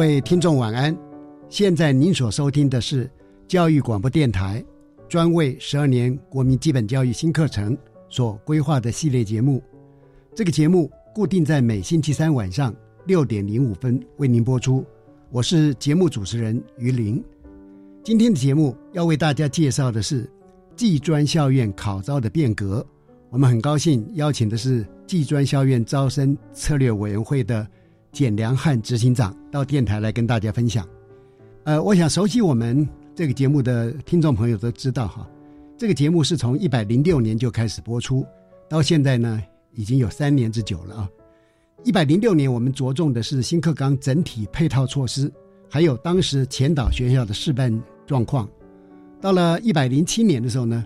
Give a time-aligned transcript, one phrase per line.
[0.00, 0.96] 各位听众晚安，
[1.50, 3.06] 现在您所收听的是
[3.46, 4.64] 教育广播电台
[5.10, 7.76] 专为十二年国民基本教育新课程
[8.08, 9.62] 所规划的系列节目。
[10.34, 14.82] 这个节目固定在每星期三晚上六点零五分为您播出。
[15.30, 17.22] 我是节目主持人于林。
[18.02, 20.26] 今天的节目要为大家介绍的是
[20.74, 22.82] 技专校院考招的变革。
[23.28, 27.68] 我们很高兴邀请的是技专校院招生策略委员会的。
[28.12, 30.86] 简良汉执行长到电台来跟大家分享。
[31.64, 35.28] 呃，我想熟悉我们这个节目的听众朋友都知道哈，
[35.76, 38.26] 这个节目是从一百零六年就开始播出，
[38.68, 39.42] 到现在呢
[39.72, 41.08] 已经有三年之久了啊。
[41.84, 45.32] 一百零六年我们着重的是新课纲整体配套措施，
[45.68, 48.48] 还有当时前导学校的示范状况。
[49.20, 50.84] 到了一百零七年的时候呢，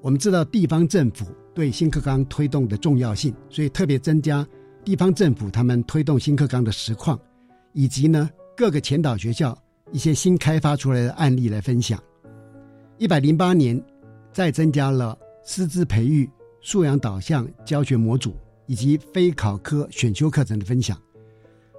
[0.00, 4.46] 我们知道地方政府对新课纲推动的重要性，所以特别增加。
[4.90, 7.16] 地方政府他们推动新课纲的实况，
[7.74, 9.56] 以及呢各个前导学校
[9.92, 12.02] 一些新开发出来的案例来分享。
[12.98, 13.80] 一百零八年，
[14.32, 16.28] 再增加了师资培育、
[16.60, 18.34] 素养导向教学模组
[18.66, 21.00] 以及非考科选修课程的分享。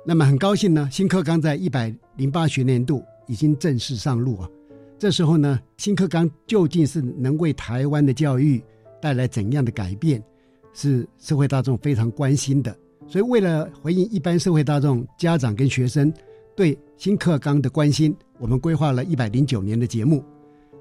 [0.05, 4.49] 那么很高兴呢，新课纲在一百零八学年度已经正式上路啊。
[4.97, 8.63] 这时候呢，新课纲究竟是能为台湾的教育
[9.01, 10.23] 带来怎样的改变，
[10.71, 12.73] 是社会大众非常关心的。
[13.11, 16.11] 所以，为了回应一般社会大众、家长跟学生
[16.55, 20.23] 对新课纲的关心，我们规划了一百零九年的节目。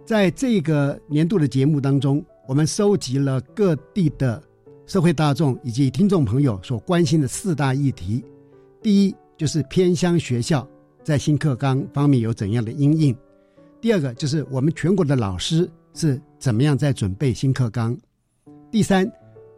[0.07, 4.41] 在这个年度的节目当中，我们收集了各地的
[4.87, 8.25] 社会大众以及听众朋友所关心的四大议题。
[8.81, 10.65] 第一，就是偏乡学校
[11.03, 13.13] 在新课纲方面有怎样的阴影；
[13.81, 17.93] 第二个，就是我们全国的老师是怎么样在准备新课纲；
[18.71, 19.11] 第三，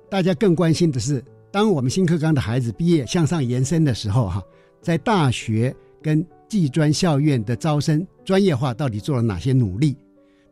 [0.09, 1.23] 大家更关心的是。
[1.53, 4.43] 当我们新课纲的孩子毕业向上延伸的时候，哈，
[4.81, 9.95] 在大学跟技专校院的招生专业化到底做了哪些努力？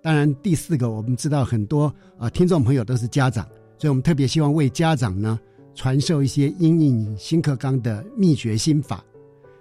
[0.03, 3.47] 当然，第四个，我们知道很多啊，听众朋友都是家长，
[3.79, 5.41] 所以我们特别希望为家长呢
[5.75, 9.03] 传授一些应用新课纲的秘诀心法，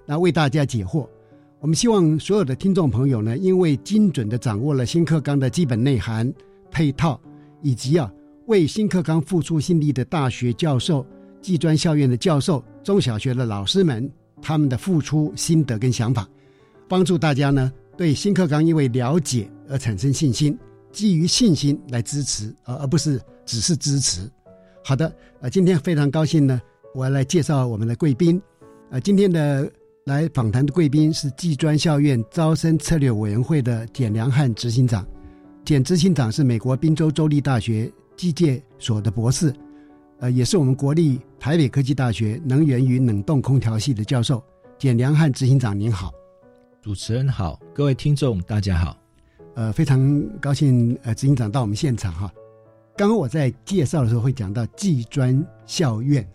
[0.06, 1.08] 那为大家解惑。
[1.62, 6.34] 我们希望所有的听众朋友呢，因为精准的掌握了新课纲的基本内涵、
[6.70, 7.18] 配套，
[7.62, 8.12] 以及啊
[8.48, 11.06] 为新课纲付出心力的大学教授。
[11.42, 14.10] 技专校院的教授、中小学的老师们，
[14.42, 16.28] 他们的付出心得跟想法，
[16.88, 20.58] 帮助大家呢对新课纲因为了解而产生信心，
[20.92, 24.22] 基于信心来支持，而而不是只是支持。
[24.84, 26.62] 好的，呃，今天非常高兴呢，
[26.94, 28.42] 我要来介绍我们的贵宾，
[28.90, 29.72] 呃，今天的
[30.06, 35.06] 来访谈的贵宾是技专校院招生策略委员会的简良汉执行长，
[35.64, 39.54] 简执行长是美国宾州州立大学机械所的博士。
[40.22, 44.44] 呃，也是我们国立台北科技大学能源与冷冻空调系的教授
[44.78, 46.12] 简良汉执行长，您好，
[46.82, 48.98] 主持人好，各位听众大家好，
[49.56, 52.30] 呃，非常高兴呃执行长到我们现场哈。
[52.98, 56.28] 刚刚我在介绍的时候会讲到技专校院，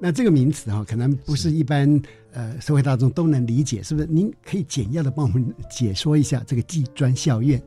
[0.00, 2.02] 那这个名词哈，可能不是一般
[2.32, 4.08] 呃社会大众都能理解，是不是？
[4.08, 7.62] 您可以简要的帮我们解说一下这个技专校院？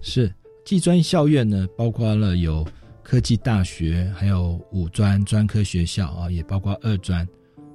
[0.00, 0.34] 是
[0.64, 2.66] 技专校院呢，包括了有。
[3.12, 7.28] 科技大学还有五专专科学校啊，也包括二专，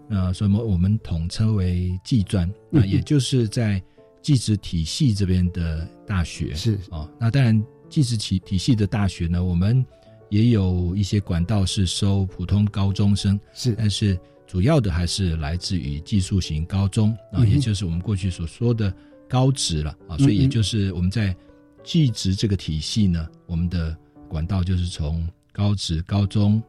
[0.09, 2.51] 那所以我们统称为技专。
[2.71, 3.79] 那也就是在
[4.19, 7.07] 技职体系这边的大学是啊。
[7.19, 9.85] 那当然，技职体体系的大学呢，我们
[10.29, 18.91] 也有一些管道是收普通高中生，是，但是主要的还是来自于技术型高中啊，嗯也就是我们过去所说的
[19.29, 20.17] 高职了啊。
[20.17, 21.35] 所以也就是我们在
[21.83, 23.95] 技职这个体系呢，我们的
[24.27, 26.61] 管道就是从高职高中，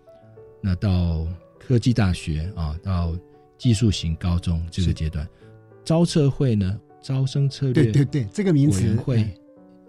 [0.62, 1.26] 那到
[1.58, 3.16] 科技大学啊，到
[3.58, 5.28] 技术型高中这个阶段，
[5.84, 9.34] 招测会呢，招生策略对对对，这个名词委员会哎，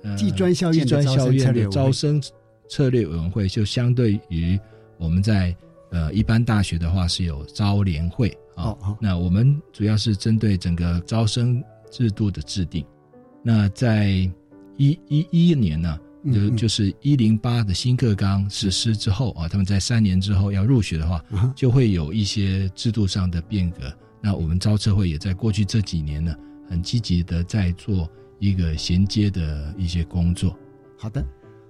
[0.04, 2.22] 呃技专校院校院略委员的招生
[2.68, 4.60] 策略委员会，就相对于
[4.98, 5.56] 我们在
[5.92, 8.66] 呃一般大学的话是有招联会啊。
[8.66, 12.86] 哦哦那我们主要是针对整个招生制度的制定。
[13.42, 14.10] 那在
[14.78, 21.24] 一一一年呢，就嗯嗯就是一零八的新课纲实施之后啊，他们在三年之后要入学的话，
[21.56, 23.92] 就会有一些制度上的变革。
[24.22, 26.36] 那我们招测会也在过去这几年呢，
[26.70, 30.54] 很积极的在做一个衔接的一些工作。
[30.98, 31.26] 好的，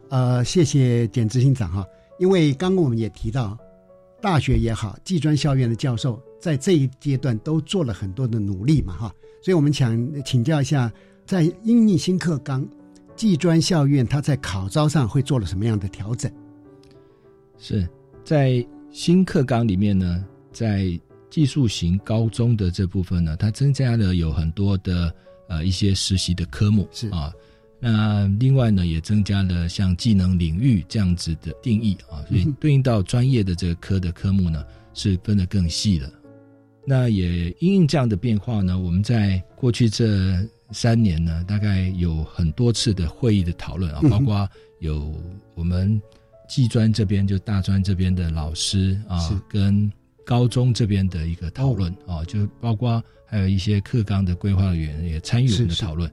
[0.10, 1.86] 呃，谢谢简执行长哈。
[2.18, 3.58] 因为刚刚我们也提到，
[4.20, 9.14] 大学也好，技专校院的教授在这一阶段都做了很多的努力嘛哈，
[9.44, 10.92] 所以我们想请教一下，
[11.26, 12.68] 在英译新课纲，
[13.20, 16.32] 技专校院它在考招上会做了什么样的调整？
[17.58, 17.86] 是
[18.24, 20.24] 在新课纲里面呢，
[20.54, 20.98] 在
[21.30, 25.14] 技术型高中的这部分呢，它增加了有很多的
[25.50, 27.34] 呃一些实习的科目是啊。
[27.78, 34.64] 那另外呢，也增加了像技能领域这样子的定义啊，所以对应到专业的这个科的科目呢，
[34.94, 36.10] 是分得更细了。
[36.86, 40.08] 那也因应这样的变化呢，我们在过去这
[40.72, 44.50] 三年呢，大概有很多次的会议的讨论啊，包括
[44.80, 45.14] 有
[45.56, 46.02] 我们
[46.48, 49.20] 技专这边就大专这边的老师啊，
[49.50, 49.92] 跟
[50.26, 56.12] 高中这边的一个讨论啊，就包括还有一些课纲的规划员也参与我们的讨论。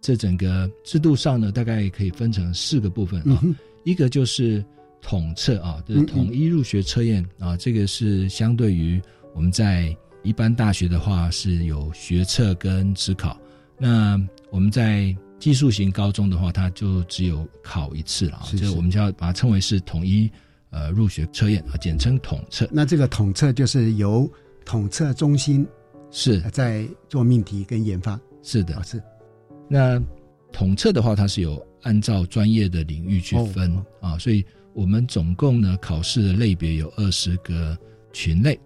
[0.00, 3.42] 这整个制度上呢，大概可以分成四个部分啊，
[3.84, 4.64] 一个就是
[5.02, 8.98] 统测啊，就是统一入学测验啊，这个是相对于
[9.34, 13.38] 我们在一般大学的话是有学测跟职考，
[13.82, 18.68] 那我们在技术型高中的话，它就只有考一次了就是。
[18.70, 20.30] 我们就要把它称为是统一
[20.68, 22.68] 呃入学测验啊，简称统测。
[22.70, 24.30] 那这个统测就是由
[24.66, 25.66] 统测中心
[26.10, 26.42] 是。
[26.44, 28.76] 呃在做命题跟研发，是的。
[28.76, 29.02] 啊，是。
[29.66, 29.98] 那
[30.52, 34.44] 统测的话，它是有按照专业的领域去分、哦啊，所以
[34.74, 37.78] 我们总共呢考试的类别有二十个
[38.12, 38.60] 群类，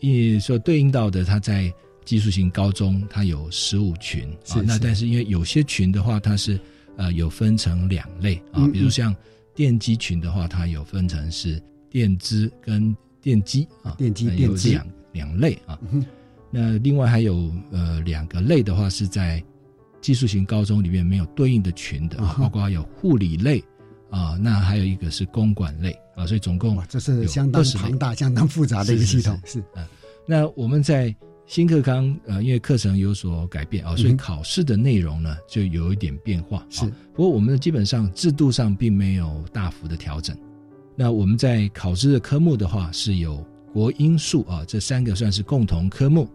[0.00, 1.70] 也所对应到的，它在
[2.06, 6.58] 技术型高中它有十五群啊那但是因为有些群的话，它是
[6.96, 9.14] 呃有分成两类啊嗯，比如像
[9.54, 11.60] 电机群的话，它有分成是
[11.90, 16.02] 电资跟电机啊，电机电机两两类啊，嗯
[16.48, 19.42] 那另外还有呃两个类的话是在
[20.00, 23.62] 技术型高中里面没有对应的群的啊，包括有护理类
[24.10, 29.60] 啊，那还有一个是公管类啊，所以总共哇，这是相当庞大、相当复杂的一个系统，是
[30.24, 31.14] 那我们在
[31.46, 36.66] 新课纲呃，因为课程有所改变啊，所以嗯考试的内容呢就有一点变化。
[36.68, 40.36] 是啊不过我们基本上制度上并没有大幅的调整。
[40.96, 46.28] 那我们在考试的科目的话，是有国英数啊这三个算是共同科目。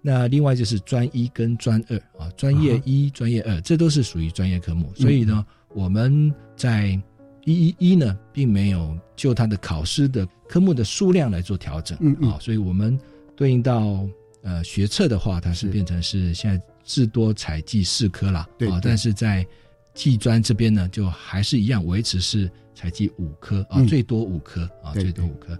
[0.00, 4.92] 那另外就是专一跟专二啊，专业一、专业二，这都是属于专业科目。
[4.94, 7.00] 所以呢，我们在
[7.44, 12.98] 一一一呢，并没有就它的考试的科目的数量来做调整嗯嗯啊，所以我们
[13.36, 14.06] 对应到
[14.42, 15.72] 呃学测的话，它是是。
[15.72, 19.46] 变成是现在至多采计四科啦，啊，但是在
[19.94, 23.86] 技专这边呢，就还是一样维持是采计五科啊，嗯。
[23.86, 25.58] 最多五科啊，最多五科。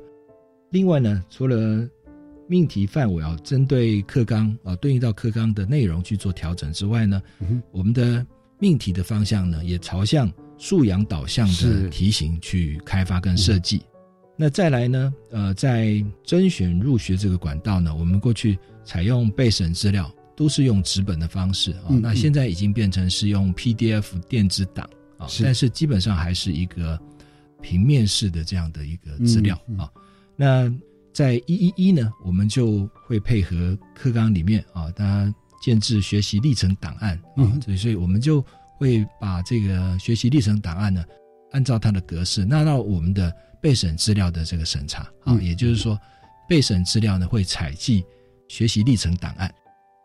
[0.71, 1.89] 另外呢，除了
[2.47, 8.27] 命题范围啊，针对课纲啊，对应到课纲的内容去做调整之外呢，嗯我们的
[8.59, 13.83] 命题的方向呢，也朝向素养导向的题型去开发跟设计。
[14.41, 25.43] 那再来呢，呃，在甄选入学这个管道呢，我们过去采用备审资料都是用纸本的方式啊，嗯嗯那现在已经变成是用 PDF 电子档啊，是。
[25.43, 26.97] 但是基本上还是一个
[27.61, 29.91] 平面式的这样的一个资料啊。
[30.37, 30.73] 那
[31.13, 38.41] 在一一一呢，我们就会配合课纲里面啊，它建制学习历程档案啊嗯，所以所以我们就
[38.77, 41.05] 会把这个学习历程档案呢，
[41.51, 45.99] 按照它的格式纳到我们的备审资料的这个审查啊，嗯也就是说，
[46.49, 48.05] 备审资料呢会采集
[48.49, 49.53] 学习历程档案。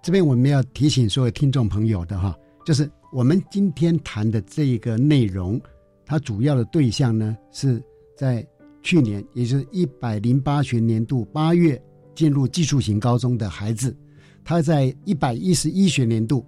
[0.02, 5.60] 这边我们要提醒所有听众朋友的哈，就是我们今天谈的这个内容，
[6.06, 7.82] 它主要的对象呢是
[8.18, 8.46] 在
[8.82, 11.82] 去年，也就是一百零八学年度八月
[12.14, 13.96] 进入技术型高中的孩子，
[14.44, 16.46] 他在一百一十一学年度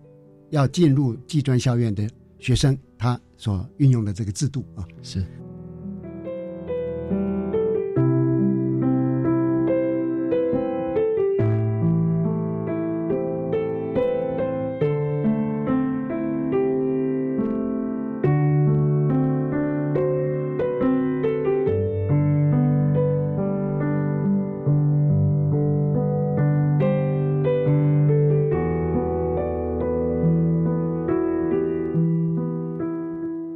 [0.49, 2.09] 要进入技专校院的
[2.39, 4.85] 学生，他所运用的这个制度啊。
[5.01, 5.25] 是。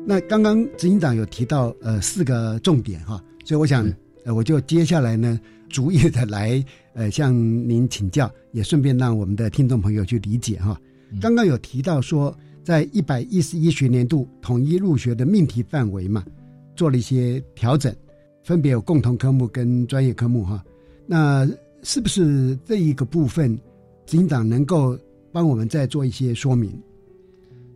[0.09, 3.91] 那刚刚执行长有提到呃四个重点哈，所以我想
[4.25, 5.39] 呃我就接下来呢
[5.69, 6.63] 逐一的来
[6.93, 10.79] 呃向您请教，也顺便让我们的听众朋友去理解哈。
[11.19, 16.23] 刚刚有提到说，在一百一十一学年度统一入学的命题范围嘛，
[16.75, 17.91] 做了一些调整，
[18.43, 20.63] 分别有共同科目跟专业科目哈。
[21.07, 21.49] 那
[21.81, 23.55] 是不是这一个部分，
[24.05, 24.95] 执行长能够
[25.31, 26.71] 帮我们再做一些说明？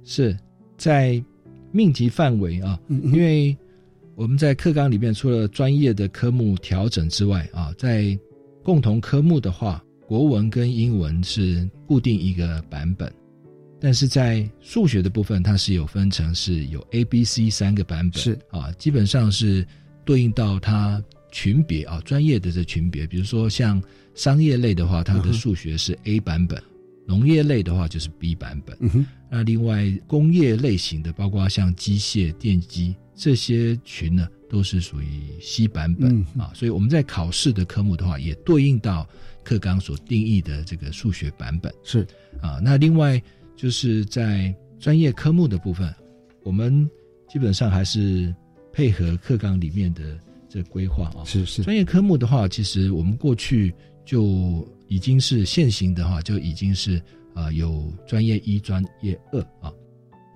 [0.03, 0.37] 是
[0.77, 1.19] 在。
[1.75, 3.57] 命题范围啊，因为
[4.15, 8.17] 我们在课纲里面除了专业的科目调整之外啊，在
[8.63, 13.11] 共同科目的话，国文跟英文是固定一个版本，
[13.79, 19.65] 但是在数学的部分，它是有分成是有 A、B、C 三个版本，是啊，基本上是
[20.05, 23.81] 对应到它群别啊，专业的这群别，比如说像
[24.13, 26.61] 商业类的话，它的数学是 A 版本。
[27.05, 36.51] 农业类的话就是 B 版本，那另外工业类型的，包括像机械、电机这些群呢，都是属于 C 版本啊。
[36.53, 39.05] 所以我们在考试的科目的话，也对应到
[39.43, 42.07] 课纲所定义的这个数学版本是
[42.41, 42.61] 啊。
[42.63, 43.21] 那另外
[43.55, 45.93] 就是在专业科目的部分，
[46.43, 46.89] 我们
[47.27, 48.33] 基本上还是
[48.71, 50.17] 配合课纲里面的
[50.47, 51.25] 这规划啊。
[51.25, 53.73] 是是，专业科目的话，其实我们过去
[54.05, 54.65] 就。
[54.87, 57.01] 已经是现行的话，就已经是
[57.33, 59.73] 啊有专业一、专业二啊。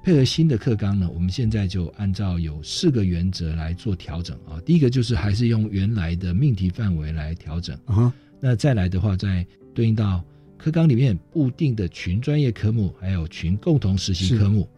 [0.03, 4.61] 配合新的课纲呢，我们现在就按照有四个原则来做调整啊。
[4.65, 8.13] 第一个就是还是用原来的命题范围来调整啊。
[8.39, 10.23] 那再来的话，再对应到
[10.57, 14.69] 课纲里面固定的群专业科目，还有群共同实习科目，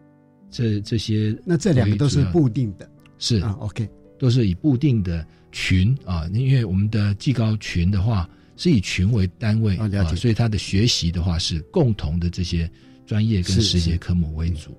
[0.50, 8.28] 这这些那这两个都是固定的，是啊，OK，都是以固定的群啊，因为我们的技高群的话。
[8.60, 12.70] 是以群为单位啊，所以他的学习的话是共同的这些
[13.06, 14.76] 专业跟实习科目为主。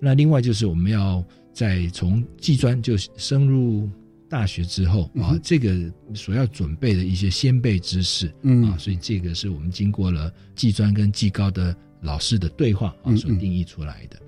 [0.00, 3.86] 那另外就是我们要在从技专就升入
[4.30, 5.76] 大学之后啊，这个
[6.14, 8.28] 所要准备的一些先辈知识
[8.64, 14.18] 啊，所以这个是我们经过了技专跟技高的老师的对话啊所定义出来的。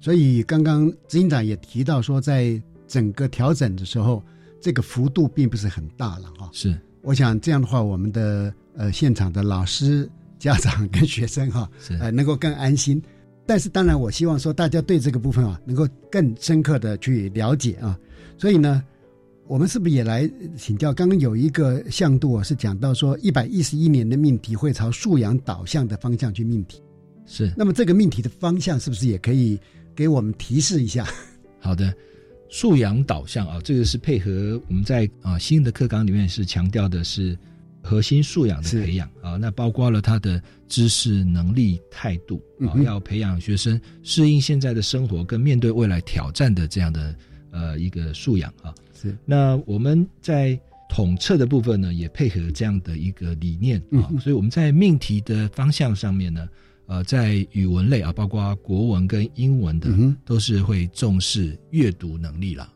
[0.00, 4.24] 所以刚刚执行长也提到说，在整个调整的时候，
[4.62, 6.48] 这个幅度并不是很大了哈。
[6.54, 6.74] 是。
[7.02, 13.02] 我想这样的话，我们的呃现场的老师、家长跟学生哈，呃能够更安心。
[13.46, 17.98] 但是当然，我希望说大家对这个部分啊，能够更深刻的去了解啊。
[18.38, 18.84] 所以呢，
[19.46, 20.92] 我们是不是也来请教？
[20.92, 26.80] 刚刚有一个向度啊，是讲到说一百一十一年的命题会朝素养导向的方向去命题。
[27.26, 27.52] 是。
[27.56, 29.58] 那么这个命题的方向是不是也可以
[29.96, 31.04] 给我们提示一下？
[31.58, 31.92] 好的。
[32.50, 37.38] 素养导向啊，这个是配合我们在啊新的课纲里面是强调的是
[37.80, 47.14] 核心素养的培养啊，那包括了他的知识能力态度啊，要培养学生适应现在的生活跟面对未来挑战的这样的
[47.52, 48.74] 呃一个素养啊。
[49.00, 49.16] 是。
[49.24, 56.48] 那我们在统测的部分呢，也配合这样的一个理念啊，所以我们在命题的方向上面呢。
[56.90, 59.88] 呃，在语文类啊，包括国文跟英文的，
[60.24, 62.68] 都是会重视阅读能力啦。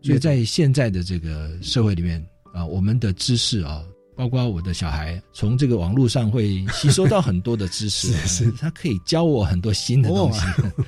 [0.00, 3.84] 所以在现在的这个社会里面啊，我们的知识啊，
[4.16, 10.40] 包括我的小孩，从这个网络上会吸收到很多的知识， 是他可以教我很多新的东西。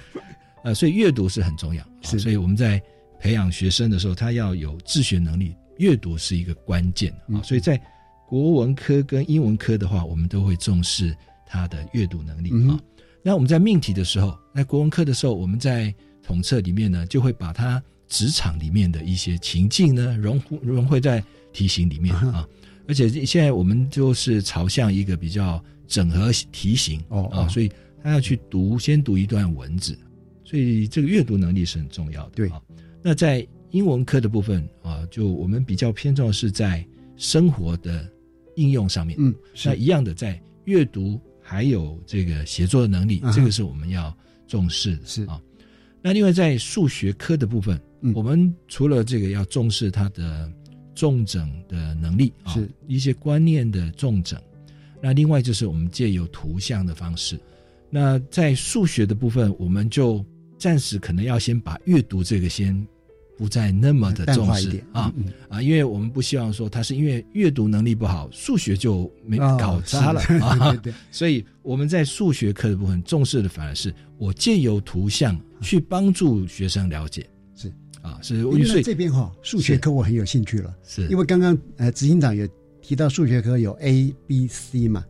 [0.65, 1.87] 呃，所以阅读是很重要。
[2.01, 2.83] 是，所以我们在
[3.19, 7.43] 培养学生的时候，他要有自学能力，阅读是一个关键啊。
[7.43, 7.79] 所以在
[8.27, 11.15] 国文科跟英文科的话，我们都会重视。
[11.51, 12.79] 他的阅读能力啊，
[13.25, 15.93] 那我们在命题的时候，在国文科的时候，我们在
[16.23, 22.49] 统测里面呢，就会把他职场里面的一些情境呢融融汇在题型里面啊。
[22.87, 27.69] 而且现在我们就是朝向一个比较整合题型哦啊，所以
[28.03, 29.99] 他要去读，先读一段文字，
[30.45, 32.31] 所以这个阅读能力是很重要的。
[32.37, 32.63] 对啊，
[33.03, 38.09] 那在英文科的部分啊，就我们比较偏重是在生活的
[38.55, 39.17] 应用上面。
[39.21, 41.21] 嗯，那一样的在阅读。
[41.51, 44.17] 还有这个写作的能力，这个是我们要
[44.47, 45.05] 重视的。
[45.05, 45.43] 是啊，
[46.01, 47.77] 那另外在数学科的部分，
[48.15, 50.49] 我们除了这个要重视它的
[50.95, 54.41] 重整的能力，是一些观念的重整。
[55.03, 57.37] 那另外就是我们借由图像的方式，
[57.91, 60.25] 那在数学的部分，我们就
[60.57, 62.87] 暂时可能要先把阅读这个先
[63.41, 65.33] 不再那么的重视啊嗯嗯。
[65.49, 70.59] 啊，因为我们不希望说他是因为阅读能力不好，数学就没哦考差了是啊。
[70.59, 77.73] 对对对，所以我们在数学课的部分重视的反而是我借由图像去帮助学生了解，是。
[78.03, 81.07] 啊，是因为所以这边哈、数学课我很有兴趣了，是。
[81.09, 82.47] 因为刚刚呃执行长有
[82.83, 85.03] 提到数学科有 A、B、C 嘛，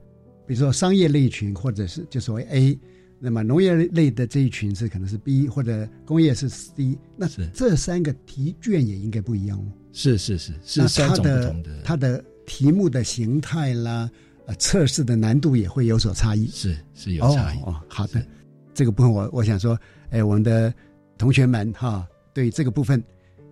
[0.46, 2.78] 比如说商业类群或者是就所谓 A，
[3.22, 9.64] 那么农业类的这一群是可能是 B 或者工业是 C，那这三个题卷也应该不一样哦。
[9.92, 14.10] 是是是是那三种不同的，它的题目的形态啦，
[14.46, 16.48] 呃，测试的难度也会有所差异。
[16.48, 17.64] 是是有差异哦。
[17.66, 18.24] 哦，好的，
[18.72, 19.78] 这个部分我我想说，
[20.10, 20.72] 哎，我们的
[21.18, 23.02] 同学们哈，对这个部分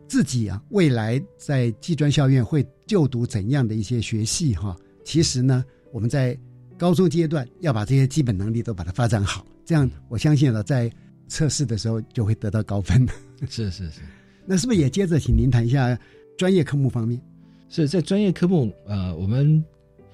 [0.07, 6.39] 自己啊，未来在技专校院会就读怎样的一些学系哈，其实呢，我们在
[6.79, 10.91] 高中阶段要把这些基本能力都把它发展好，这样我相信了，在
[11.27, 13.07] 测试的时候就会得到高分。
[13.51, 14.01] 是是是
[14.47, 15.97] 那是不是也接着请您谈一下
[16.39, 17.21] 专业科目方面？
[17.69, 19.63] 是在专业科目，呃，我们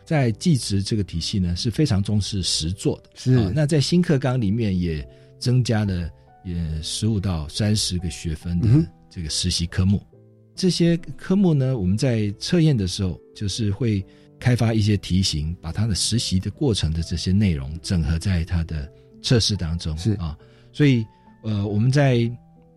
[0.04, 3.10] 在技职这个体系呢是非常重视实作的。
[3.14, 5.08] 是啊那在新课纲里面也
[5.38, 6.10] 增加了
[6.44, 8.68] 也十五到三十个学分的
[9.08, 10.02] 这个实习科目。
[10.56, 14.04] 这些科目呢，我们在测验的时候，就是会
[14.40, 18.92] 开发一些题型，把它的实习的过程的这些内容整合在它的
[19.24, 19.96] 测试当中。
[19.98, 20.38] 是啊，
[20.72, 21.04] 所以
[21.42, 22.30] 呃，我们在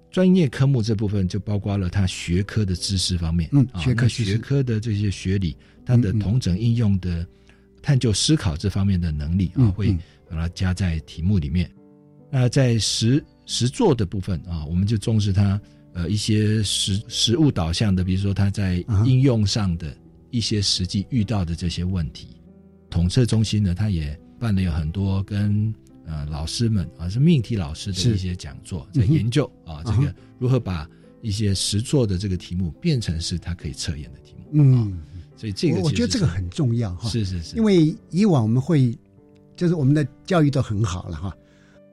[0.09, 7.27] 专业科目这部分就包括了他学科的知识方面，嗯啊学科学科的这些学理，它的同整应用的
[7.83, 9.99] 探究思考这方面的能力啊，嗯会嗯
[10.29, 11.69] 把它加在题目里面。
[12.31, 15.61] 那在实实作的部分啊，我们就重视它
[15.93, 19.95] 呃一些实实物导向的，比如说它在应用上的
[20.31, 22.27] 一些实际遇到的这些问题。
[22.89, 25.73] 统测中心呢，它也办了有很多跟
[26.07, 30.89] 呃老师们啊是命题老师的一些讲座，在研究啊这个如何把
[31.21, 34.63] 一些实作的这个题目变成是他可以测验的题目。
[34.63, 34.99] 嗯，
[35.35, 37.09] 所以这个我我觉得这个很重要哈。
[37.09, 38.97] 是是是，因为以往我们会，
[39.55, 41.35] 就是我们的教育都很好了哈，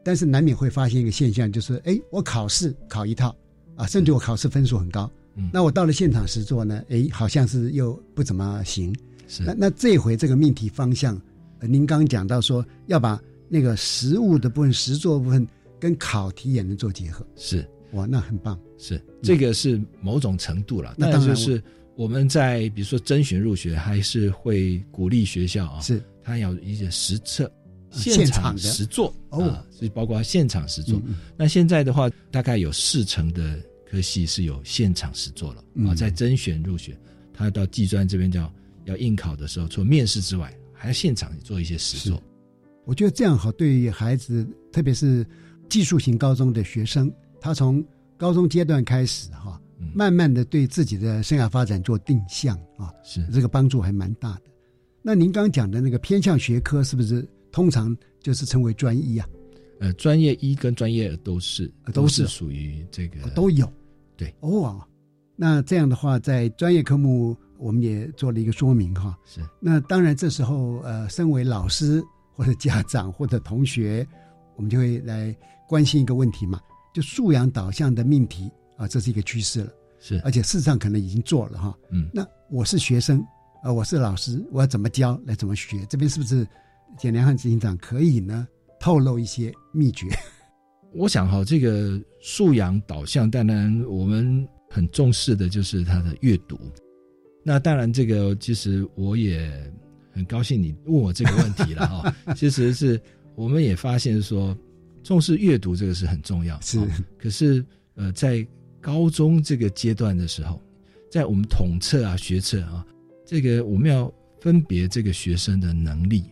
[0.05, 3.35] 但是难免会发现一个现象，就是哎，我考试考一套
[3.75, 5.51] 啊，甚至我考试分数很高，嗯。
[5.53, 8.95] 那我到了现场实做呢，哎，好像是又不怎么行。
[9.27, 9.43] 是。
[9.43, 11.21] 那那这回这个命题方向，
[11.59, 15.47] 呃您刚刚讲到说要把那个实物的部分、实作部分
[15.79, 18.59] 跟考题也能做结合，是哇，那很棒。
[18.79, 20.95] 是，这个是某种程度了。
[20.99, 21.63] 那当然是
[21.97, 27.51] 我们在比如说甄选入学，还是会鼓励学校啊，是他要一些实测、
[27.91, 31.01] 现场实作哦啊，所以包括现场实作。
[31.07, 36.99] 嗯那现在的话，大概有四成的科系是有现场实作了嗯啊，在甄选入学，
[37.33, 38.53] 他到技专这边叫
[38.87, 42.21] 要应考的时候，除了面试之外，还要现场做一些实作。
[42.85, 45.27] 我觉得这样好，对于孩子，特别是
[45.69, 47.85] 技术型高中的学生，他从
[48.17, 54.43] 高中阶段开始哈，嗯慢慢的对自己的生涯发展做定向啊，是这个帮助还蛮大的。
[55.03, 59.27] 那您刚刚讲的那个偏向学科，是不是通常就是称为专一啊？
[59.81, 63.71] 呃，专业一跟专业二都是啊都是是属于这个哦都有。
[64.17, 64.81] 对哦，
[65.35, 69.19] 那这样的话，在专业科目我们也做了一个说明哈。
[69.25, 72.01] 是那当然，这时候呃，身为老师
[72.35, 74.07] 或者家长或者同学，
[74.57, 75.35] 我们就会来
[75.69, 76.61] 关心一个问题嘛，
[76.93, 81.75] 就素养导向的命题啊，这是一个趋势了，是而且事实上可能已经做了哈。
[81.91, 83.25] 嗯那我是学生，
[83.63, 85.85] 呃，我是老师，我要怎么教，来怎么学？
[85.89, 86.47] 这边是不是
[86.99, 88.47] 简良汉执行长可以呢
[88.79, 90.07] 透露一些秘诀？
[90.95, 96.59] 我想哈，这个素养导向，当然我们很重视的就是他的阅读。
[97.45, 99.51] 那当然，这个其实我也
[100.15, 102.15] 很高兴你问我这个问题了哈。
[102.35, 103.01] 其实是
[103.35, 104.57] 我们也发现说，
[105.03, 106.59] 重视阅读这个是很重要。
[106.61, 106.87] 是哦
[107.19, 107.65] 可是
[107.97, 108.47] 呃，在
[108.81, 110.61] 高中这个阶段的时候，
[111.11, 112.87] 在我们统测啊、学测啊，
[113.27, 116.25] 这个我们要分别这个学生的能力，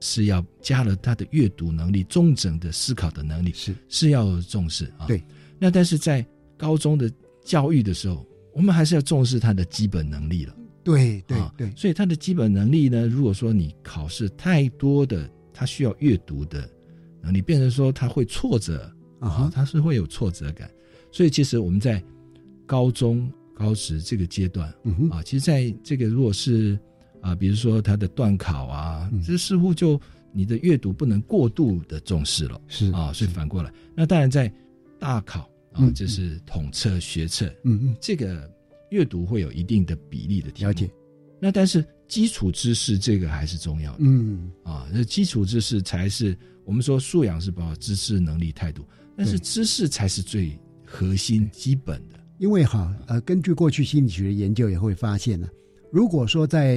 [0.00, 5.06] 是要加了他的阅读能力、中整的思考的能力，是是要重视啊。
[5.06, 5.22] 对，
[5.58, 6.24] 那但是在
[6.56, 7.10] 高中的
[7.44, 10.54] 教育的时候，我们还是要重视他的基本能力了。
[10.86, 16.70] 对对啊对，所以他的基本能力呢，如果说你考试太多的，他需要阅读的
[17.20, 20.70] 能力，变成说他会挫折啊他是会有挫折感。
[21.10, 22.00] 所以其实我们在
[22.66, 26.78] 高中、高职这个阶段嗯哼，啊，其实在这个如果是
[27.20, 30.00] 啊，比如说他的段考啊嗯，这似乎就
[30.32, 34.52] 你的阅读不能过度的重视了是啊，所以反过来，那当然在
[35.00, 38.48] 大考啊就，是统测、学测，嗯嗯，这个
[38.90, 40.90] 阅读会有一定的比例的题目了解。
[41.40, 43.98] 那但是基础知识这个还是重要的。
[44.00, 48.84] 嗯，啊，那基础知识才是我们说素养是包括知识、能力、态度，
[49.16, 52.18] 但是知识才是最核心、基本的。
[52.38, 55.48] 因为哈呃，根据过去心理学的研究也会发现呢，
[55.90, 56.76] 如果说在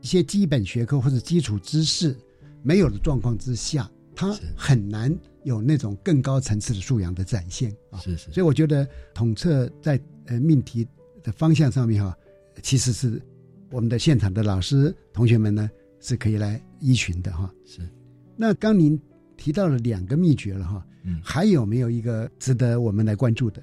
[0.00, 2.16] 一些基本学科或者基础知识
[2.62, 7.98] 没有的状况之下，它很难有那种更高层次的素养的展现啊。
[8.00, 10.86] 是是，所以我觉得统测在呃命题
[11.22, 12.16] 的方向上面哈，
[12.62, 13.20] 其实是
[13.70, 17.52] 我们的现场的老师同学们呢是可以来依循的哈。
[17.66, 17.80] 是
[18.36, 19.00] 那刚您
[19.36, 23.62] 提到了两个秘诀了哈，嗯还有没有一个值得我们来关注的？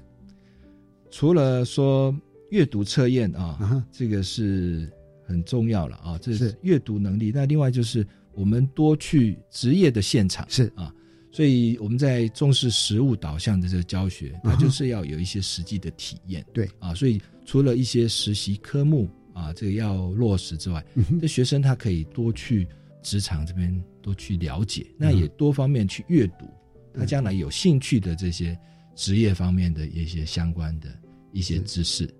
[1.10, 2.14] 除了说
[2.50, 4.90] 阅读测验啊，这个是
[5.24, 7.32] 很重要了啊，这是是阅读能力。
[7.34, 10.92] 那另外就是我们多去职业的现场，是啊，
[11.32, 16.44] 所以我们在重视实物导向的这个教学，它就是要有一些实际的体验。
[16.52, 22.66] 对啊，所以除了一些实习科目啊，这个要落实之外，嗯这学生他可以多去
[23.02, 26.44] 职场这边多去了解，那也多方面去阅读，
[26.92, 28.58] 他将来有兴趣的这些
[28.94, 30.88] 职业方面的一些相关的
[31.32, 32.12] 一些知识。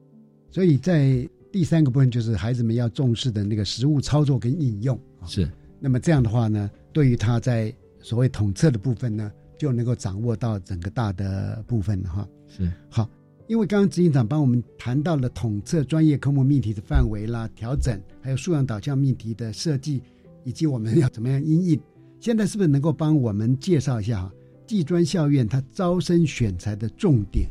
[0.51, 5.27] 所以在第三个部分就是孩子们要重视的那个实物操作跟应用啊。
[5.27, 12.29] 是那么这样的话呢，对于他在所谓统测的部分呢，就能够掌握到整个大的部分了哈。
[12.47, 13.11] 是好，
[13.49, 20.03] 因为刚刚执行长帮我们谈到了统测专业科目命题的范围啦、调整，还有素养导向命题的设计，
[20.45, 21.81] 以及我们要怎么样应应。
[22.19, 24.33] 现在是不是能够帮我们介绍一下哈，
[24.67, 27.49] 技专校院它招生选材的重点？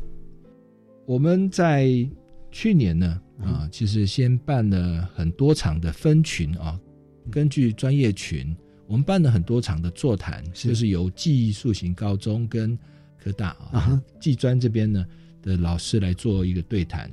[1.06, 1.88] 我们在
[2.52, 6.78] 去年呢嗯啊，其实先办了很多场的分群啊，
[7.32, 8.54] 根据专业群，
[8.88, 12.78] 我们办了很多场的座谈，是就是由技术型高中跟
[13.18, 15.06] 科大啊技专这边呢
[15.46, 17.10] 的老师来做一个对谈，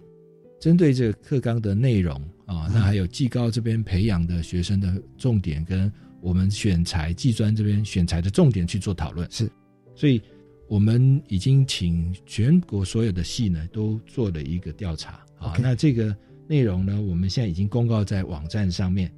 [0.59, 2.15] 针对这个课纲的内容
[2.47, 9.31] 啊，那还有技高这边培养的学生的重点，跟我们选材技专这边选材的重点去做讨论。
[9.31, 9.49] 是，
[9.95, 10.21] 所以
[10.69, 15.25] 我们已经请全国所有的系呢都做了一个调查。
[15.39, 16.17] 啊那这个
[16.47, 19.13] 内容呢，我们现在已经公告在网站上面。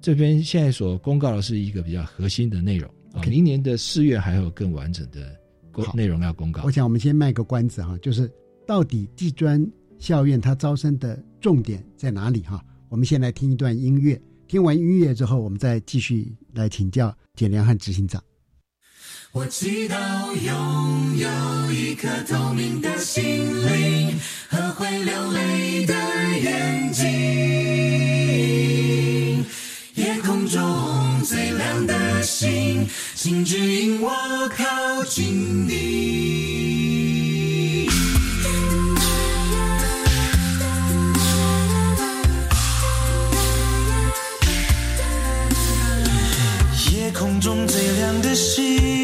[0.00, 2.90] 这边现在所公告的是一个比较核心的内容。
[3.28, 5.34] 明年的四月还有更完整的
[5.72, 6.62] 公内容要公告。
[6.64, 6.70] 我。
[6.70, 8.30] 想我们先卖个关子哈，就是
[8.66, 9.64] 到底技专
[9.98, 12.60] 校院它招生的重点在哪里哈？
[12.88, 18.20] 我们先来听一段音乐，听完音乐之后，我们再继续来请教简良和执行长。
[19.30, 19.94] 我祈祷
[20.34, 23.22] 拥有一颗透明的心
[23.66, 25.94] 灵和会流泪的
[26.38, 27.04] 眼睛，
[29.94, 34.10] 夜空中最亮的星，请指引我
[34.48, 37.15] 靠近你。
[47.46, 48.95] 中最亮的星，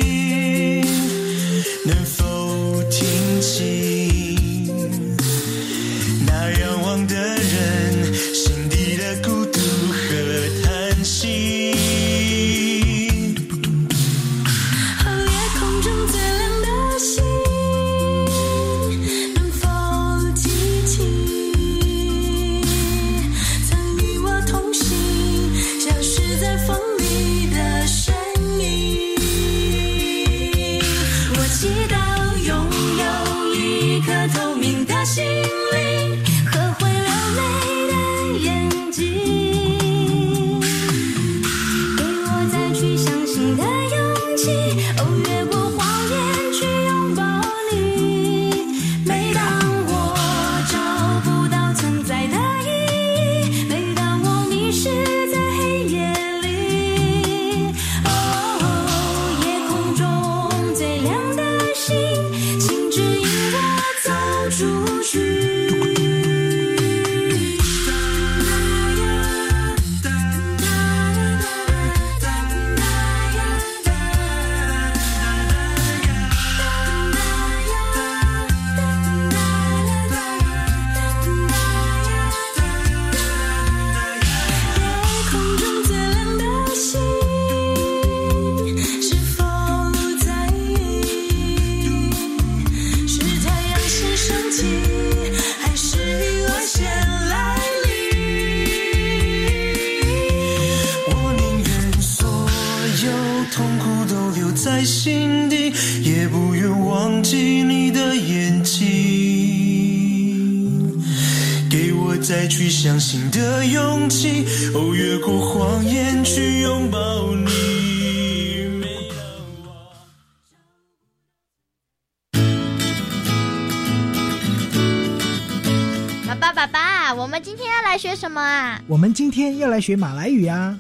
[129.83, 130.79] 学马来语啊！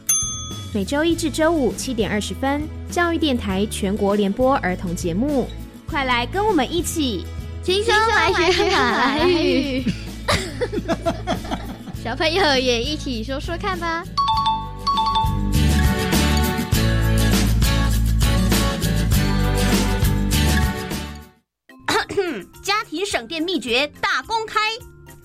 [0.73, 5.49] 每周一至周五七点二十分，教育电台全国联播儿童节目，
[5.87, 7.27] 快来跟我们一起
[7.65, 9.85] 轻松来学马来语。
[12.03, 14.05] 小朋友也一起说说看吧。
[22.62, 23.91] 家庭省电秘诀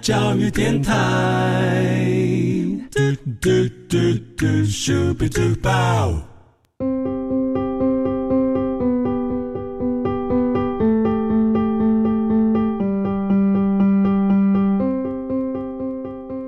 [0.00, 1.84] 教育电台。
[2.90, 3.00] 嘟
[3.40, 3.50] 嘟
[3.88, 3.98] 嘟
[4.36, 6.14] 嘟咻比嘟爆。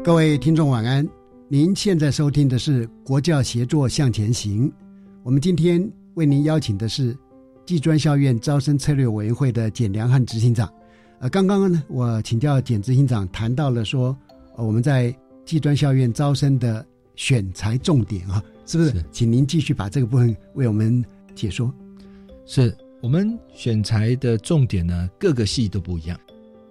[0.03, 1.07] 各位听众晚安，
[1.47, 4.73] 您现在收听的是国教协作向前行。
[5.23, 7.17] 我们今天为您邀请的是
[7.65, 10.69] 技专校院招生策略委员会的简良汉执行长。
[11.21, 14.17] 呃，刚刚呢，我请教简执行长谈到了说，
[14.57, 18.91] 呃，我们在技专校院招生的选材重点啊，是不是？
[18.91, 21.05] 是请您继续把这个部分为我们
[21.35, 21.71] 解说。
[22.47, 26.19] 是我们选材的重点呢，各个系都不一样。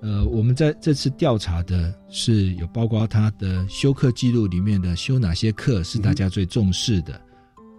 [0.02, 7.22] 呃，我们在这次调查的是有包括他的修课记录里面的修哪些课是大家最重视的，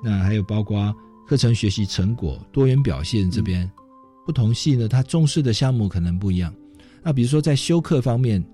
[0.05, 0.95] 那还有包括
[1.27, 3.69] 课程学习成果、多元表现这边，
[4.25, 6.55] 不同系呢，他重视的项目可能不一样。
[7.03, 8.45] 那比如说在修课方面，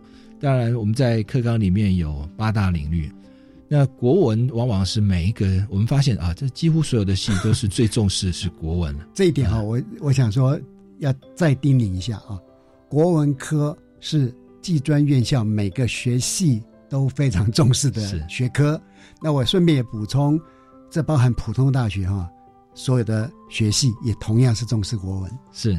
[0.41, 3.11] 当然我们在课纲里面有八大领域，
[3.69, 8.97] 那国文往往是每一个我们发现啊，这几乎所有的系都是最重视是国文。
[9.13, 10.59] 这一点哈、我我想说
[10.99, 12.39] 要再叮咛一下啊，
[12.89, 14.33] 国文科是
[14.63, 18.81] 技专院校每个学系都非常重视的学科。
[19.21, 20.39] 那我顺便也补充，
[20.91, 22.29] 这包含普通大学哈、
[22.75, 25.39] 所有的学系也同样是重视国文。
[25.53, 25.77] 是，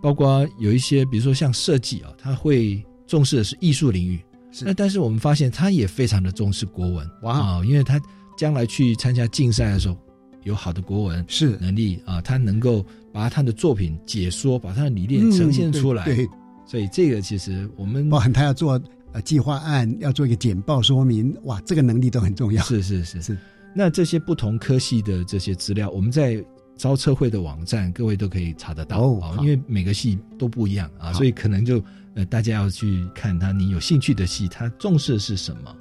[0.00, 4.20] 包括有一些，比如说像设计啊，他会重视的是艺术领域。
[4.62, 8.00] 那但是我们发现，他也非常的重视国文哇啊，因为他
[8.36, 9.96] 将来去参加竞赛的时候，
[10.44, 16.04] 有好的国文是能力啊，他能够把他的作品解说，把他的理念呈现出来。
[16.04, 16.28] 嗯对对
[16.66, 18.78] 所以这个其实我们包含他要做
[19.12, 22.62] 呃计划案，要做一个简报说明，哇，这个能力都很重要。
[22.62, 23.38] 是是是是。
[23.74, 26.44] 那这些不同科系的这些资料，我们在
[26.78, 29.02] 招测会的网站，各位都可以查得到
[29.40, 31.82] 因为每个系都不一样啊，所以可能就
[32.14, 35.76] 呃大家要去看他你有兴趣的系，他重视的是什么。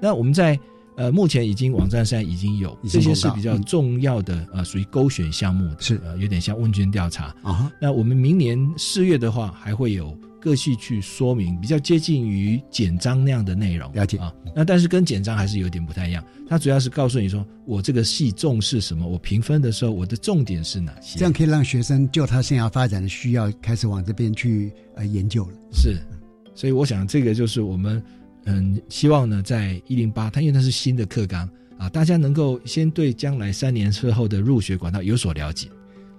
[0.00, 0.58] 那我们在
[0.96, 7.34] 呃目前已经网站上已经有这些是比较重要的、呃属于勾选项目的，是呃有点像问卷调查。
[7.42, 13.92] 啊，那我们明年四月的话，还会有各系去说明，比较接近于简章那样的内容。
[13.92, 14.32] 了解啊。
[14.54, 21.18] 那但是跟简章还是有点不太一样，它主要是告诉你说，我这个系重视什么，我评分的时候我的重点是哪些。
[21.18, 25.52] 这样可以让学生就他生涯发展的需要，开始往这边去呃研究了。
[25.72, 25.98] 是，
[26.54, 28.02] 所以我想这个就是我们
[28.46, 35.68] 嗯希望呢，在一零八，它因为它是新的课纲啊，大家能够先对将来三年之后的入学管道有所了解。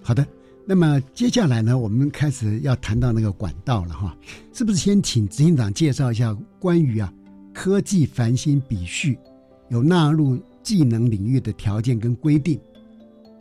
[0.03, 0.25] 好的，
[0.65, 4.15] 那么接下来呢，我们开始要谈到那个管道了哈，
[4.53, 7.11] 是不是先请执行长介绍一下关于啊
[7.53, 9.17] 科技繁星比序
[9.69, 12.59] 有纳入技能领域的条件跟规定？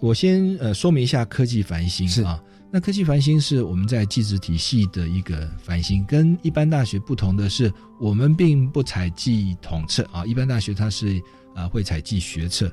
[0.01, 2.43] 我先呃说明一下科技繁星是啊，
[2.77, 11.19] 那科技繁星是我们在技职体系的一个繁星，跟一般大学不同的是，我们并不采计统测啊，一般大学它是
[11.55, 12.71] 啊会采计学测，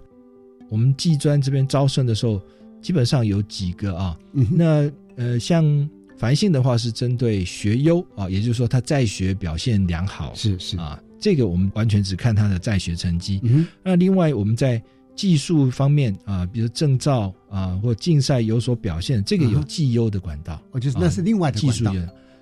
[0.70, 2.42] 我们技专这边招生的时候，
[2.82, 13.39] 基本上有几个啊，嗯那呃像繁星的话是针对学优啊，也就是说他在学表现良好，是是啊，这个我们完全只看他的在学成绩。
[13.44, 14.84] 嗯那另外我们在
[15.16, 21.94] 技术方面啊，比如证照啊或竞赛有所表现，这个有绩优的管道，哦就是啊那是另外的管道。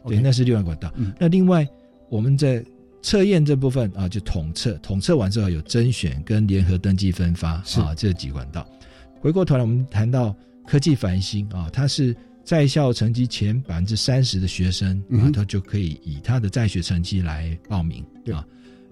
[0.08, 0.92] 对，那是另外管道。
[0.96, 1.14] 嗯。
[1.20, 1.68] 那另外
[2.10, 2.66] 我们在
[3.04, 8.68] 测验这部分啊，就统测，统测完之后有甄选跟联合登记分发啊这几管道。
[9.20, 18.34] 回过头来，我们谈到科技繁星啊，它是在校成绩前百分之三十的学生啊，他就可以以他的在学成绩来报名对。
[18.34, 18.44] 啊。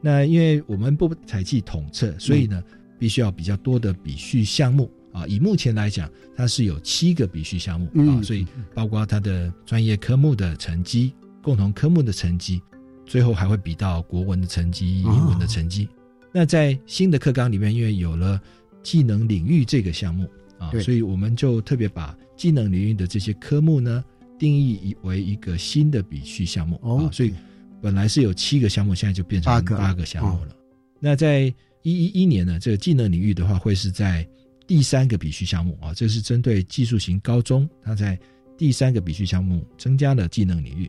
[0.01, 2.63] 那因为我们不采取统测，所以呢，
[2.99, 5.25] 必须要比较多的比序项目啊。
[5.27, 12.61] 以目前来讲，它是有七个比序项目啊，嗯所以包括它的专业科目的成绩、共同科目的成绩，
[13.05, 15.87] 最后还会比到国文的成绩、哦英文的成绩。
[16.31, 18.39] 那在新的课纲里面，因为有了
[18.83, 24.03] 技能领域这个项目啊，所以我们就特别把技能领域的这些科目呢，
[24.37, 27.33] 定义为一个新的比序项目哦啊，所以
[27.81, 30.55] 本来是有七个项目，现在就变成八个八个项目哦了。
[30.99, 34.27] 那在一一一年呢，这个技能领域的话，会是在
[34.69, 38.15] 第三个比序项目啊，这是针对技术型高中，它在
[38.55, 40.87] 第三个比序项目增加了技能领域。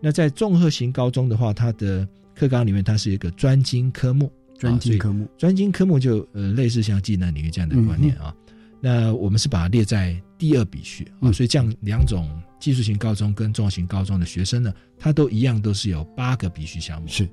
[0.00, 2.04] 那在综合型高中的话，它的
[2.34, 8.34] 课纲里面它是一个专精科目，专精科目专精科目就呃类似像技能领域这样的观念啊。
[8.80, 17.06] 那我们是把它列在第二比序啊，嗯所以这样两种技术型高中跟综合型高中的学生呢，他都一样都是有八个比序项目。
[17.06, 17.28] 是，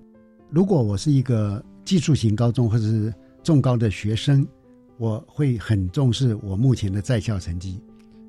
[0.52, 3.12] 如果我是一个技术型高中或者是
[3.44, 4.48] 重高的学生，
[5.00, 7.82] 我会很重视我目前的在校成绩，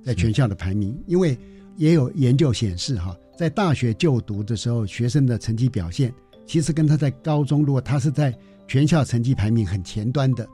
[0.04, 1.36] 在全校的排名，因为
[1.76, 6.14] 也有研究显示哈，在大学就读的时候，学生的成绩表现
[6.46, 8.32] 其实跟他在高中，如果他是在
[8.68, 10.48] 全校成绩排名很前端的，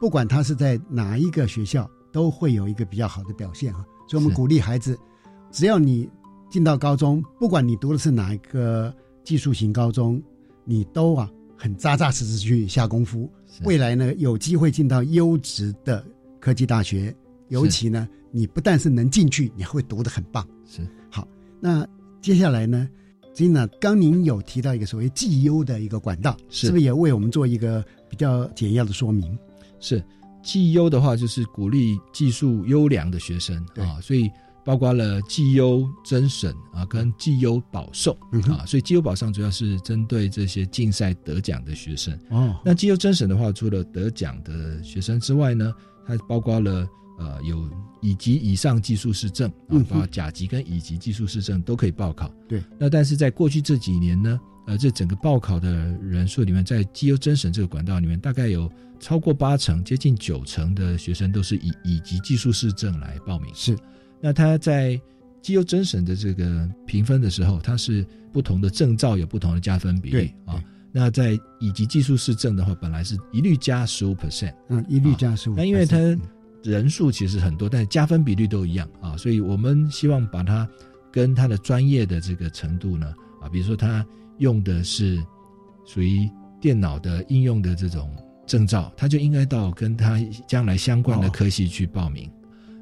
[0.00, 3.86] 不管他是在哪一个学校，都会有一个比较好的表现哈。
[4.08, 4.98] 所以我们鼓励孩子，
[5.52, 6.10] 只要你
[6.50, 10.20] 进到高中，不管你读的是哪一个技术型高中，
[10.64, 13.30] 你都啊很扎扎实实去下功夫，
[13.64, 16.04] 未来呢有机会进到优质的
[16.40, 17.14] 科技大学，
[17.48, 20.46] 尤其呢你不但是能进去，你还会读得很棒。
[20.66, 20.80] 是。
[21.10, 21.26] 好，
[21.60, 21.86] 那
[22.20, 22.88] 接下来呢，
[23.32, 26.70] 金娜刚您有提到一个所谓绩优的一个管道，是。
[26.70, 29.38] 不是也为我们做一个比较简要的说明？
[29.78, 30.02] 是
[30.42, 34.28] 绩优的话，就是鼓励技术优良的学生啊，所以
[34.64, 42.16] 包括了绩优甄审啊，跟绩优保送嗯啊，所以绩优保送主要是针对这些竞赛得奖的学生。
[42.30, 45.72] 哦，那绩优甄审的话，除了得奖的学生之外呢，
[46.06, 47.68] 它包括了呃有
[48.00, 52.32] 乙级以上技术士证啊包括甲级跟乙级技术士证都可以报考。
[52.48, 58.70] 对，那但是在过去这几年呢，呃，这整个报考的人数里面，在绩优甄审这个管道里面，大概有
[59.00, 63.52] 超过八成，接近九成的学生都是以乙级技术士证来报名。
[63.54, 63.76] 是，
[64.22, 64.98] 那他在
[65.42, 70.62] 绩优甄审的这个评分的时候，它是不同的证照有不同的加分比例啊。
[70.92, 75.98] 那在以及技术士证的话，本来是一律加十五 percent，嗯，一律加十五、那因为它
[76.62, 80.68] 人数其实很多，但是加分比率都一样啊，所以我们希望把它
[81.10, 84.06] 跟他的专业的这个程度呢啊，比如说他
[84.38, 85.20] 用的是
[85.84, 86.30] 属于
[86.60, 88.14] 电脑的应用的这种
[88.46, 92.30] 证照，他就应该到跟他将来相关的科系去报名。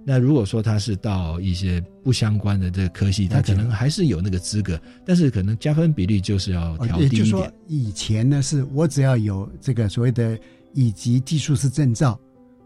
[0.05, 10.39] 那如果说他是到一些不相关的这个科系，他可能还是有那个资格，但是可能加分比例就是要哦调低一也就是说点。，以前呢是我只要有这个所谓的
[10.73, 12.19] 乙级技术师证照，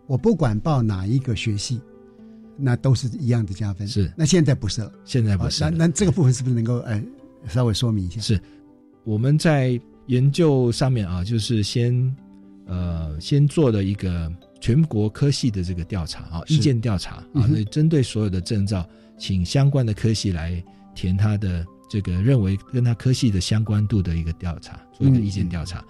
[0.07, 1.81] 我不管报哪一个学系，
[2.57, 3.87] 那都是一样的加分。
[3.87, 7.03] 是那现在不是了，现在不是哦那那这个部分是不是能够呃
[7.49, 8.20] 稍微说明一下？
[8.20, 8.40] 是
[9.03, 12.16] 我们在研究上面啊，就是先
[12.66, 14.32] 呃先做的一个
[14.65, 17.49] 全国科系的这个调查啊，意见调查啊，嗯哼。
[17.51, 18.89] 所以针对所有的证照，
[19.19, 25.85] 请相关的科系来填他的这个认为跟他科系的相关度的一个调查，做一个嗯意见调查。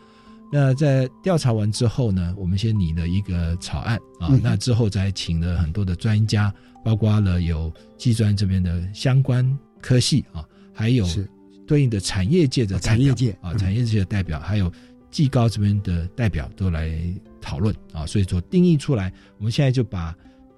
[0.52, 6.52] 那在调查完之后呢，我们先拟了一个草案啊，嗯那之后再请了很多的专家，
[6.84, 11.30] 包括了有技专这边的相关科系啊，还有是。
[11.66, 13.58] 对应的产业界的哦代表产业界啊，嗯。
[13.58, 14.70] 产业界的代表，还有
[15.14, 16.92] 技高这边的代表都来
[17.40, 20.12] 讨论啊，所以说定义出来，我们现在就把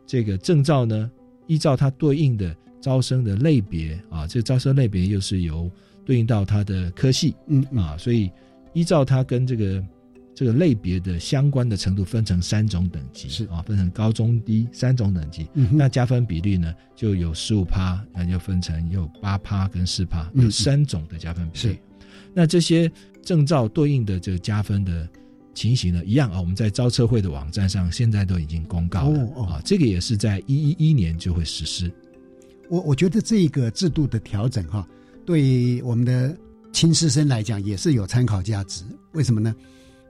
[0.07, 1.11] 这个证照呢，
[1.47, 5.71] 依照它对应的招生的类别啊，这招生类别又是由
[6.07, 8.31] 对应到它的科系，嗯啊，所以
[8.73, 9.85] 依照它跟这个
[10.35, 15.47] 这个类别的相关的程度分成三种等级，是啊，分成高中低三种等级。
[15.53, 21.75] 嗯那加分比率呢，就有十五趴，那就分成有八趴跟四趴，嗯有三种的加分比率。
[21.75, 21.79] 是
[22.39, 25.09] 那这些证照对应的这个加分的
[25.55, 31.91] 情形呢，一样啊，我们在招车会的网站上现在都已经公告了、哦哦啊，这个也是在一一一年就会实施。
[32.69, 34.87] 我我觉得这个制度的调整哈，
[35.25, 36.37] 对我们的
[36.75, 38.85] 亲师生来讲也是有参考价值。
[39.13, 39.57] 为什么呢？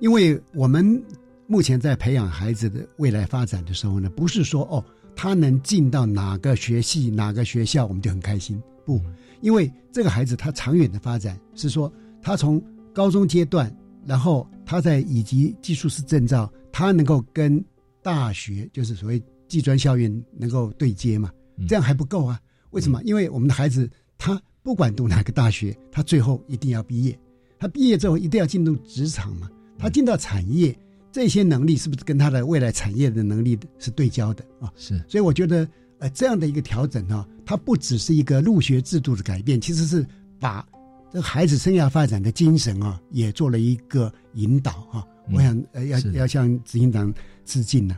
[0.00, 1.00] 因为我们
[1.46, 9.00] 目前在培养孩子的未来发展的时候呢，不是说哦他能进到哪个学系、哪个学校我们就很开心，不，
[9.40, 11.90] 因为这个孩子他长远的发展是说
[12.26, 12.60] 他从
[12.92, 13.72] 高中阶段，
[14.04, 17.64] 然后他在以及技术师证照，他能够跟
[18.02, 21.30] 大学就是所谓技专校院能够对接嘛，
[21.68, 22.40] 这样还不够啊。
[22.70, 23.00] 为什么？
[23.04, 27.16] 因为我们的孩子他不管读哪个大学，他最后一定要毕业，
[27.60, 29.48] 他毕业之后一定要进入职场嘛，
[29.78, 30.76] 他进到产业，
[31.12, 34.68] 这些能力是不是跟他的未来产业的能力是对焦的啊？
[34.74, 35.68] 是，所以我觉得
[36.00, 40.04] 呃这样的一个调整哈、它不只是一个入学制度的改变，其实是
[40.40, 40.66] 把
[41.12, 47.12] 这孩子生涯发展的精神啊，也做了一个引导哈、我想呃要要向执行长
[47.44, 47.96] 致敬呢。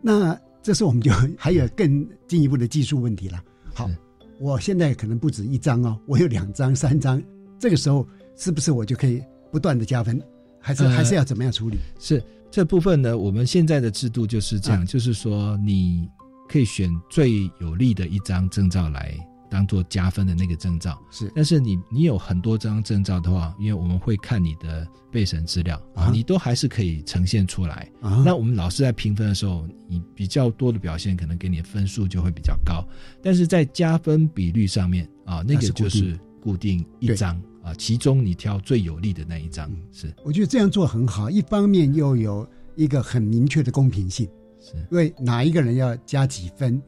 [0.00, 3.42] 那这时候我们就还有更进一步的技术问题了。
[3.74, 3.90] 好，
[4.38, 7.22] 我现在可能不止一张哦，我有两张、三张，
[7.58, 10.20] 这个时候是不是我就可以不断的加分？
[10.60, 11.78] 还是、呃还是要怎么样处理？
[11.98, 16.08] 是这部分呢，我们现在的制度就是这样，啊就是说你
[16.48, 19.14] 可以选最有利的一张证照来
[19.54, 21.00] 当做加分的那个证照。
[21.12, 27.88] 是，但是你你有很多张证照的话，因为我们会看你的备审资料啊你都还是可以呈现出来。
[28.00, 32.84] 啊那我们老师在评分的时候，你比较多的表现，可能给你的分数就会比较高。
[33.22, 39.70] 但是在加分比率上面啊，那个就是固定一张啊，其中你挑最有利的那一张。
[39.92, 42.44] 是我觉得这样做很好，一方面又有
[42.74, 44.28] 一个很明确的公平性，
[44.60, 46.82] 是因为哪一个人要加几分，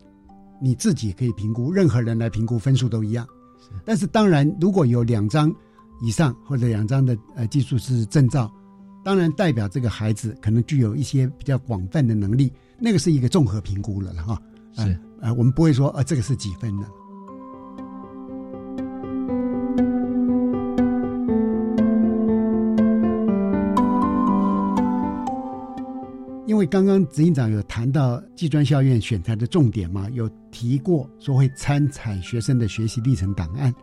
[0.60, 3.26] 你自己可以评估，任何人来评估分数都一样。
[3.84, 5.54] 但是当然，如果有两张
[6.00, 8.50] 以上或者两张的呃技术是证照，
[9.04, 14.40] 当然代表这个孩子可能具有一些比较广泛的能力，那个是一个综合评估了了哈。
[14.74, 16.86] 是呃呃，我们不会说呃这个是几分的。
[26.56, 33.74] 因为刚刚执行长有谈到技专校院选材的重点嘛，有提过说会参采学生的学习历程档案，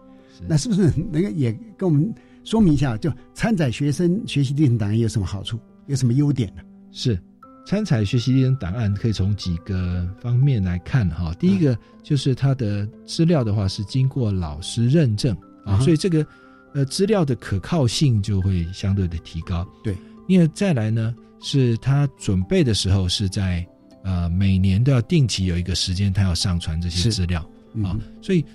[0.48, 2.12] 那是不是能够也跟我们
[2.44, 6.64] 说明一下，就参采学生学习历程档案有什么好处，有什么优点呢？
[6.92, 7.16] 是，
[7.64, 11.32] 参采学习历程档案可以从几个方面来看哈。
[11.36, 15.32] 第一个就是它的资料的话是经过老师认证
[15.64, 16.26] 啊，啊所以这个
[16.74, 19.64] 呃资料的可靠性就会相对的提高。
[19.84, 19.96] 对，
[20.28, 23.66] 因为再来呢，是他准备的时候是在
[24.04, 28.46] 呃每年都要定期有一个时间，他要上传这些是资料嗯啊，所以。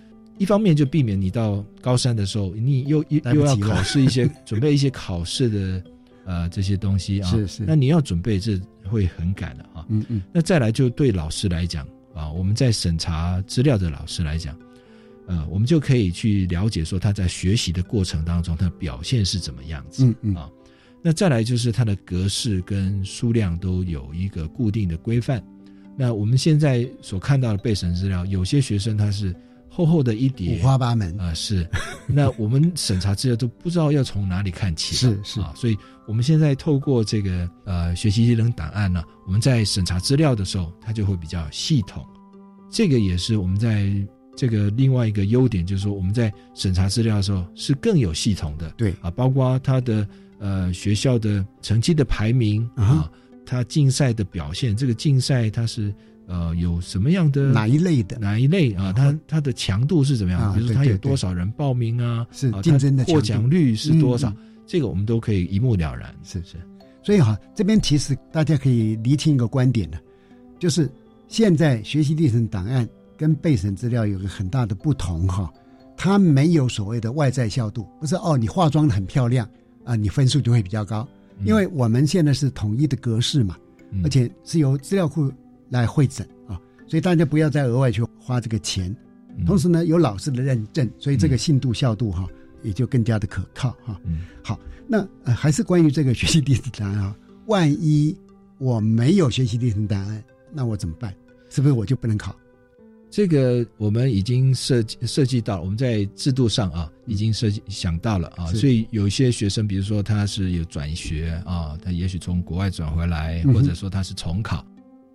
[0.40, 5.82] 一方面就避免你到高三的时候，你又又又要考试一些准备一些考试的
[6.24, 8.56] 呃这些东西啊，是是那你要准备这
[8.88, 9.84] 会很赶的啊。
[9.88, 14.56] 嗯嗯，那再来就对老师来讲啊，我们在审查资料的老师来讲，
[15.26, 20.48] 呃，我们就可以去了解说他在学习的过程当中他的表现是怎么样子，嗯嗯啊。
[21.02, 25.42] 那再来就是它的格式跟数量都有一个固定的规范。
[25.96, 29.34] 那我们现在所看到的备审资料，有些学生他是
[29.68, 31.68] 厚厚的一叠，五花八门啊、是。
[32.06, 35.76] 那我们审查资料都不知道要从哪里看起，是是啊，所以
[36.06, 42.04] 我们现在透过这个呃学习技能档案呢，我们在审查资料的时候，它就会比较系统。
[42.70, 43.92] 这个也是我们在
[44.36, 50.06] 这个另外一个优点，就是说我们在审查资料的时候是更有系统的，对啊，包括它的
[50.38, 53.10] 呃学校的成绩的排名啊，
[53.44, 55.94] 他竞赛的表现，这个竞赛它是。
[56.30, 58.92] 呃，有什么样的哪一类的哪一类啊？
[58.92, 60.38] 它它的强度是怎么样？
[60.38, 62.26] 啊比如说他有多少人报名啊？
[62.32, 64.36] 是啊竞争的获奖率是多少嗯？
[64.66, 66.14] 这个我们都可以一目了然。
[66.22, 66.58] 是是，
[67.02, 69.96] 所以哈，这边其实大家可以厘清一个观点呢，
[70.58, 70.86] 就是
[71.28, 72.86] 现在学习历程档案
[73.16, 75.50] 跟备审资料有个很大的不同哈，
[75.96, 79.48] 它没有所谓的外在效度，不是哦，你化妆的很漂亮
[79.88, 81.08] 啊，你分数就会比较高，
[81.46, 83.56] 因为我们现在是统一的格式嘛，
[83.90, 85.32] 嗯而且是由资料库
[85.70, 88.94] 来会诊啊，所以大家不要再额外去花这个钱。
[89.38, 92.28] 嗯同时呢，有老师的认证，所以这个信度效度哈、
[92.62, 93.98] 也就更加的可靠哈。
[94.04, 97.16] 嗯，好，那呃还是关于这个学习历程档案啊，
[97.46, 98.14] 万一
[98.58, 100.22] 我没有学习历程档案，
[100.52, 101.14] 那我怎么办？
[101.48, 102.36] 是不是我就不能考？
[103.10, 114.64] 这个我们已经设计设计到，我们在制度上啊，已经设计想到了啊，所以有一些学生，比如说他是有转学啊，他也许从国外转回来，或者说他是重考，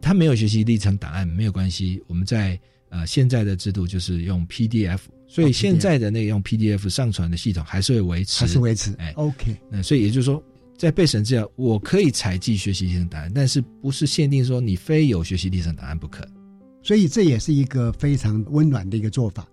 [0.01, 8.91] 他没有学习历程档案没有关系，我们在呃现在的制度就是用 PDF，所以哦现在的那个用 PDF 上传的系统还是会维持，还是维持。
[8.97, 9.13] 哎。
[9.17, 10.43] OK，那所以也就是说，
[10.77, 16.27] 在备审之下，我可以采集学习历程档案，但是不是限定说你非有学习历程档案不可。
[16.83, 19.47] 所以这也是一个非常温暖的一个做法。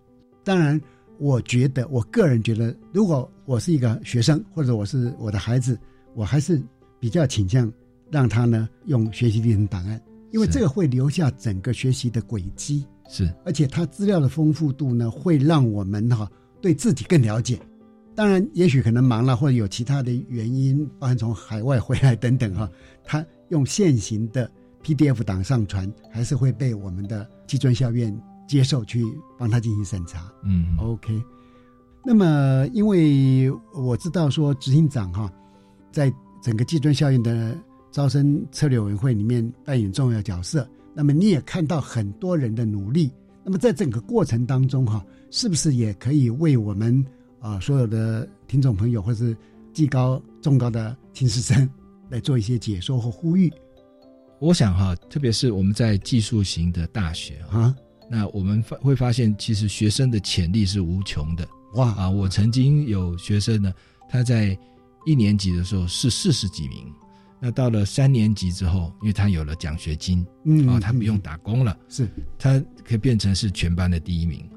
[0.45, 0.79] 当然，
[1.19, 5.79] 我觉得我个人觉得，如果我是一个学生，或者我是我的孩子，
[6.15, 6.61] 我还是
[6.99, 7.73] 比较倾向
[8.11, 10.01] 让他呢用学习历程档案，
[10.33, 16.29] 因为这个会留下整个学习的轨迹，是，而且它资料的丰富度呢，会让我们哈、
[16.61, 17.59] 对自己更了解。
[18.15, 22.69] 当然，也许可能忙了，或者有其他的原因，包含从海外回来等等哈、
[23.05, 24.51] 他用现行的
[24.83, 28.17] PDF 档上传，还是会被我们的技专校院
[28.49, 29.05] 接受去
[29.39, 30.33] 帮他进行审查。
[30.43, 31.23] 嗯 OK，
[32.05, 35.33] 那么因为我知道说执行长哈，
[35.93, 36.13] 在
[36.43, 37.57] 整个技专校院的
[37.91, 40.69] 招生策略委员会里面扮演重要角色。
[40.95, 43.11] 那么你也看到很多人的努力。
[43.43, 47.05] 那么在整个过程当中哈，是不是也可以为我们
[47.41, 49.35] 啊、所有的听众朋友或是
[49.73, 51.67] 技高中高的听师生
[52.11, 53.51] 来做一些解说或呼吁
[54.41, 57.75] 我想哈，特别是我们在技术型的大学啊，
[58.11, 61.47] 那我们发会发现，其实学生的潜力是无穷的。
[61.75, 62.11] 哇啊！
[62.11, 63.73] 我曾经有学生呢，
[64.09, 64.59] 他在
[65.07, 66.93] 一年级的时候是四十几名，
[67.39, 74.49] 那到了三年级之后，因为他有了奖学金，嗯啊，他不用打工了，是他可以变成是全班的第一名。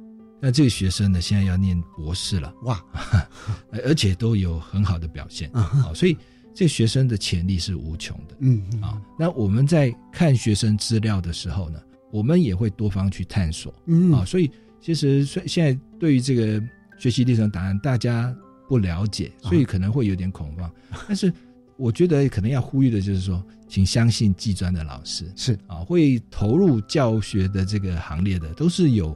[0.41, 2.81] 那这个学生呢，现在要念博士了，哇，
[3.86, 6.17] 而且都有很好的表现啊，所以
[6.54, 8.36] 这学生的潜力是无穷的。
[8.39, 11.80] 嗯啊，那我们在看学生资料的时候呢，
[12.12, 14.12] 我们也会多方去探索，嗯。
[14.12, 16.62] 啊，所以其实现现在对于这个
[16.97, 18.36] 学习历程档案，大家
[18.68, 20.72] 不了解，所以可能会有点恐慌。
[21.08, 21.34] 但是
[21.76, 25.58] 我觉得可能要呼吁的就是说，请相信技专的老师是。
[25.68, 29.08] 啊，会投入教学的这个行列的，都是有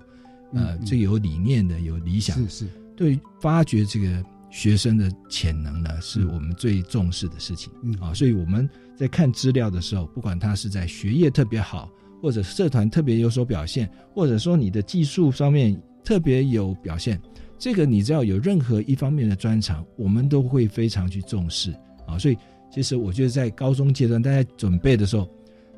[0.53, 0.85] 呃嗯嗯。
[0.85, 2.71] 这有理念的，有理想的，是是。
[2.95, 7.71] 对发掘这个学生的潜能呢，是我们最重视的事情。
[7.83, 11.89] 嗯啊，所以我们在看资料的时候，不管他是在学业特别好，
[12.21, 17.21] 或者社团特别有所表现，或者说你的技术方面特别有表现，
[17.57, 21.71] 这个你只要有任何一方面的专长，我们都会非常去重视
[22.05, 22.17] 啊。
[22.17, 22.37] 所以
[22.71, 25.29] 其实我觉得在高中阶段，大家准备的时候。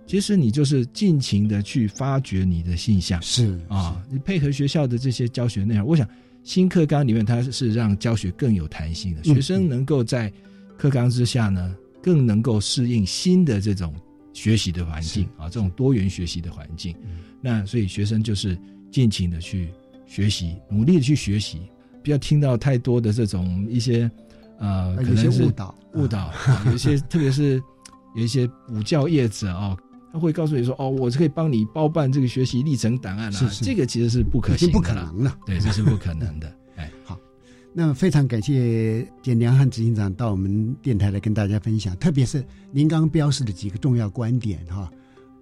[0.08, 6.10] 其实你就是尽情的去发掘你的性向，是啊，你配合学校的这些教学内容，我想
[6.44, 10.32] 新课纲里面它是让教学更有弹性的，嗯学生能够在
[10.78, 13.94] 课纲之下呢，更能够适应新的这种
[14.34, 16.96] 学习的环境啊，这种多元学习的环境。
[17.04, 18.58] 嗯那所以学生就是
[18.92, 19.70] 尽情的去
[20.06, 21.62] 学习，努力的去学习，
[22.04, 24.10] 不要听到太多的这种一些
[24.60, 27.62] 呃，可能是误导误导，啊有一些 特别是
[28.16, 29.78] 有一些补教业者哦。
[30.12, 36.52] 他会告诉你说：“哦，我是可以帮你包办这个学习历程档案啊。”是是这个其实是不可已经不行的啦可能了对，这是不可能的。
[36.76, 37.20] 哎， 好，
[37.74, 44.92] 那非常感谢简良汉执行长到我们电台来跟大家分享，特别是您刚刚标示的几个重要观点哈。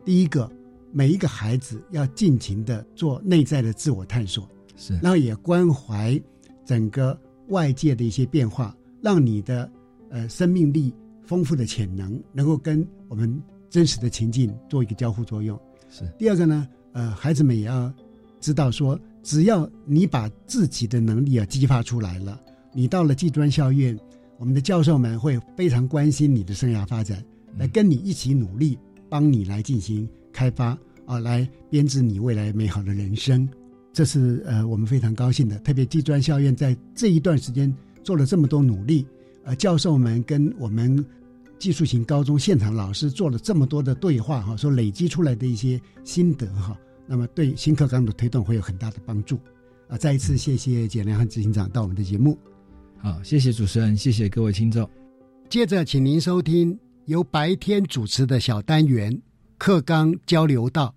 [0.03, 0.51] 第一个，
[0.91, 6.21] 每一个孩子要尽情的做内在的自我探索，是，然后也关怀
[6.65, 7.17] 整个
[7.49, 9.69] 外界的一些变化，让你的
[10.09, 10.93] 呃生命力
[11.23, 15.59] 丰富的潜能能够跟我们真实的情境做一个交互作用。
[15.89, 17.91] 是第二个呢，呃，孩子们也要
[18.39, 22.39] 知道说，只要你把自己的能力啊激发出来了，
[22.73, 23.97] 你到了技专校院，
[24.37, 27.23] 我们的教授们会非常关心你的生涯发展，
[27.57, 28.77] 来跟你一起努力，
[29.09, 33.47] 帮你来进行开发啊，来编织你未来美好的人生。
[33.93, 39.05] 这是呃我们非常高兴的，特别技专校院在这一段时间做了这么多努力，
[39.43, 41.03] 呃，教授们跟我们
[41.59, 49.39] 技术型高中现场老师做了这么多的对话哈，所累积出来的一些心得哈，那么对新课纲的推动会有很大的帮助。
[49.89, 52.37] 啊，再一次谢谢简良汉执行长到我们的节目。
[53.01, 54.89] 好，谢谢主持人，谢谢各位听众。
[55.49, 59.21] 接着，请您收听由白天主持的小单元
[59.57, 60.93] 课纲交流道。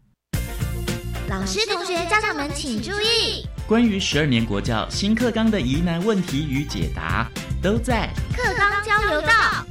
[1.28, 7.30] 老师、同学、家长们请注意，关于十二年国教新课纲的疑难问题与解答，
[7.62, 9.64] 都在课纲交流道。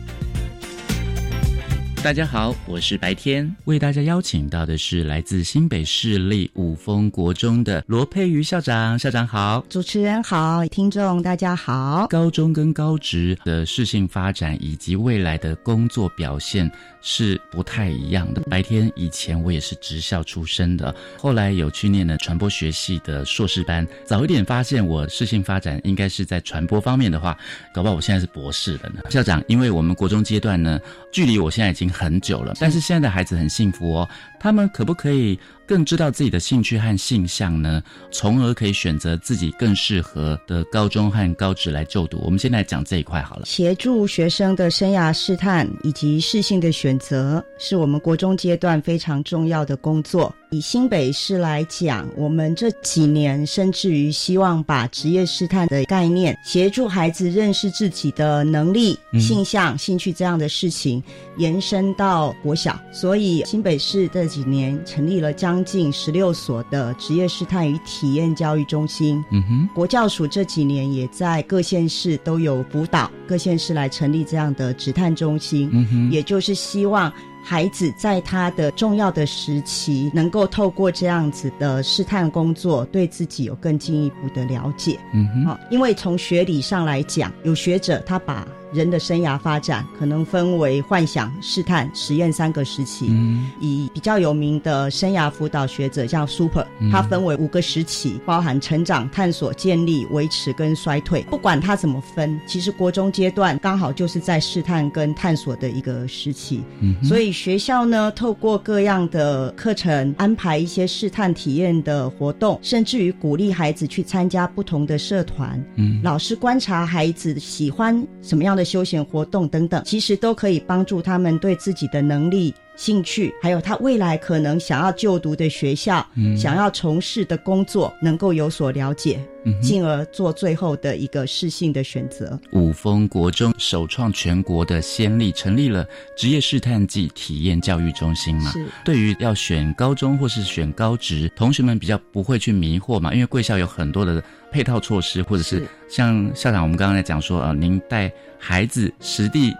[2.01, 8.97] 大家好，我是白天，为大家邀请到的是来自新北市立五峰国中的罗佩瑜校长。
[8.97, 12.07] 校长好，主持人好，听众大家好。
[12.07, 16.71] 高中跟高职的适性发展以及未来的工作表现，
[17.01, 18.41] 是不太一样的。
[18.49, 27.37] 白天以前我也是职校出身的，后来有去念了传播学系的硕士班，早一点发现我适性发展应该是在传播方面的话，
[27.73, 29.01] 搞不好我现在是博士了呢。
[29.09, 30.79] 校长，因为我们国中阶段呢，
[31.11, 34.09] 距离我现在已经很久了，但是现在的孩子很幸福哦，
[34.39, 37.81] 他们可不可以更知道自己的兴趣和性向呢？
[38.11, 42.19] 从而可以选择自己更适合的高中和高职来就读。
[42.23, 43.45] 我们先来讲这一块好了。
[43.45, 50.33] 协助学生的生涯试探以及适性的选择，是我们国中阶段非常重要的工作。
[50.51, 61.03] 以新北市来讲，我们这几年甚至于希望把职业试探的概念，协助孩子认识自己的能力、嗯性向、兴趣这样的事情，
[61.37, 62.79] 延伸到国小。
[62.91, 69.23] 所以新北市这几年成立了将近十六所的职业试探与体验教育中心。
[69.31, 84.99] 嗯哼，国教署这几年也在各县市都有辅导各县市来成立这样的职探中心，嗯哼也就是希望孩子在他的重要的时期，能够透过这样子的试探工作，对自己有更进一步的了解。
[85.13, 93.07] 嗯哼，好，因为从学理上来讲，有学者他把人的生涯发展可能分为幻想、试探、实验三个时期。
[93.09, 101.21] 嗯以比较有名的生涯辅导学者叫 Super，嗯它分为五个时期，包含成长、探索、建立、维持跟衰退。
[101.29, 106.63] 不管他怎么分，其实国中阶段刚好就是在试探跟探索的一个时期。
[106.79, 115.61] 嗯所以学校呢，透过各样的课程安排一些试探体验的活动，甚至于鼓励孩子去参加不同的社团。
[115.75, 122.53] 嗯老师观察孩子喜欢什么样的休闲活动等等，其实都可以帮助他们对自己的能力。
[122.75, 132.39] 兴趣，还有他未来可能想要就读的学校，嗯想要从事的工作，能够有所了解，嗯进而做最后的一个适性的选择。
[132.53, 135.85] 五峰国中首创全国的先例，成立了
[136.15, 138.49] 职业试探暨体验教育中心嘛。
[138.51, 145.67] 是对于要选高中或是选高职，同学们比较不会去迷惑嘛，因为贵校有很多的配套措施，或者是是。
[145.89, 149.53] 像校长我们刚刚在讲说，呃，您带孩子实地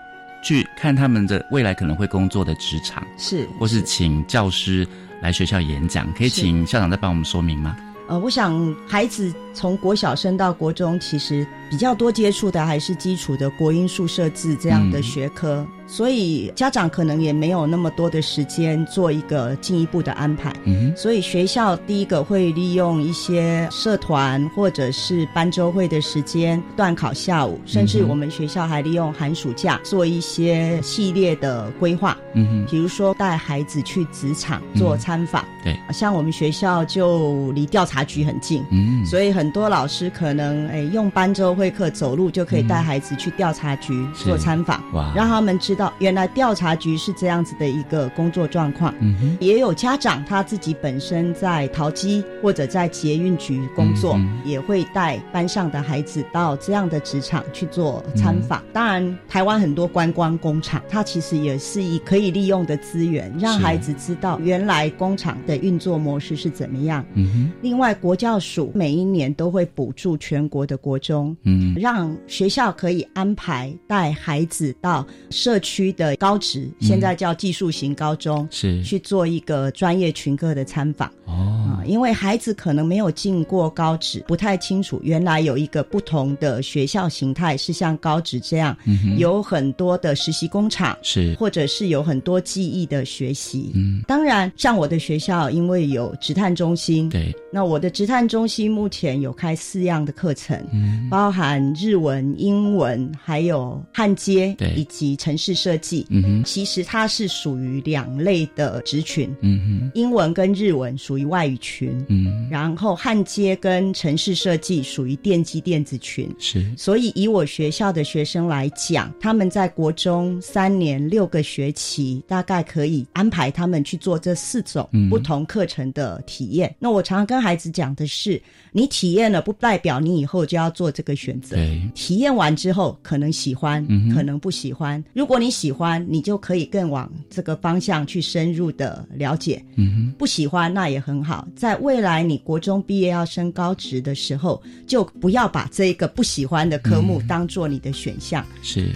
[0.44, 4.88] 去看他们的未来可能会工作的职场，是或是请教师
[5.22, 7.76] 来学校演讲，可以请校长再帮我们说明吗？
[8.08, 15.04] 呃，我想孩子从国小升到国中，其实比较多接触的还是基础的国音数设字这样的嗯。
[15.04, 20.54] 学科，所以家长可能也没有那么多的时间做一个进一步的安排。
[20.66, 32.16] 嗯所以学校第一个会利用一些社团或者是班周会的时间，段考下午，甚至我们学校还利用寒暑假做一些系列的规划。
[32.36, 39.04] 嗯哼，比如说带孩子去职场做参访，对，像我们学校就离调查局很近，嗯。
[39.06, 45.14] 所以很多老师可能诶用班周会课走路就可以带孩子去调查局做参访，嗯哇。
[45.16, 48.93] 让他们知道原来调查局是这样子的一个工作状况。
[48.99, 58.61] 嗯哼，也有家长他自己本身在淘机或者在捷运局工作，嗯也会带班上的孩子到这样的职场去做参访。
[58.73, 67.05] 当然，台湾很多观光工厂，它其实也是以可以利用的资源，让孩子知道原来工厂的运作模式是怎么样。
[67.13, 78.82] 嗯另外，国教署每一年都会补助全国的国中，嗯让学校可以安排带孩子到社区的高职，嗯现在叫技术型高中，是。
[78.84, 81.07] 去做一个专业群课的参访。
[81.26, 81.67] 哦。
[81.68, 88.76] 啊，因为孩子可能没有进过高职，不太清楚原来有一个不同的学校形态是像高职这样，
[89.18, 91.36] 有很多的实习工厂，是。
[91.40, 93.72] 或者是有很多记忆的学习。
[93.76, 101.08] 嗯，当然，像我的学校，因为有职探中心，对，那我的职探中心目前有开四样的课程，嗯。
[101.10, 104.74] 包含日文、英文，还有焊接，对。
[104.76, 106.06] 以及城市设计。
[106.10, 106.44] 嗯哼。
[106.44, 109.34] 其实它是属于两类的职群。
[109.42, 109.92] 嗯哼。
[109.94, 116.30] 英文跟日文属于外语群，嗯然后焊接跟城市设计属于电机电子群。
[116.39, 126.73] 是所以以我学校的学生来讲，他们在国中三年六个学期，大概可以安排他们去做这四种嗯不同课程的体验。
[126.80, 131.55] 那我常常跟孩子讲的是，你体验了不代表你以后就要做这个选择。
[131.93, 135.03] 体验完之后，可能喜欢，嗯可能不喜欢。
[135.13, 139.63] 如果你喜欢，你就可以更往这个方向去深入的了解。
[139.75, 148.45] 嗯不喜欢那也很好，在未来你国中毕业要升高职的时候，就不要把这个不喜欢的科目嗯当做你的选项。
[148.61, 148.89] 是。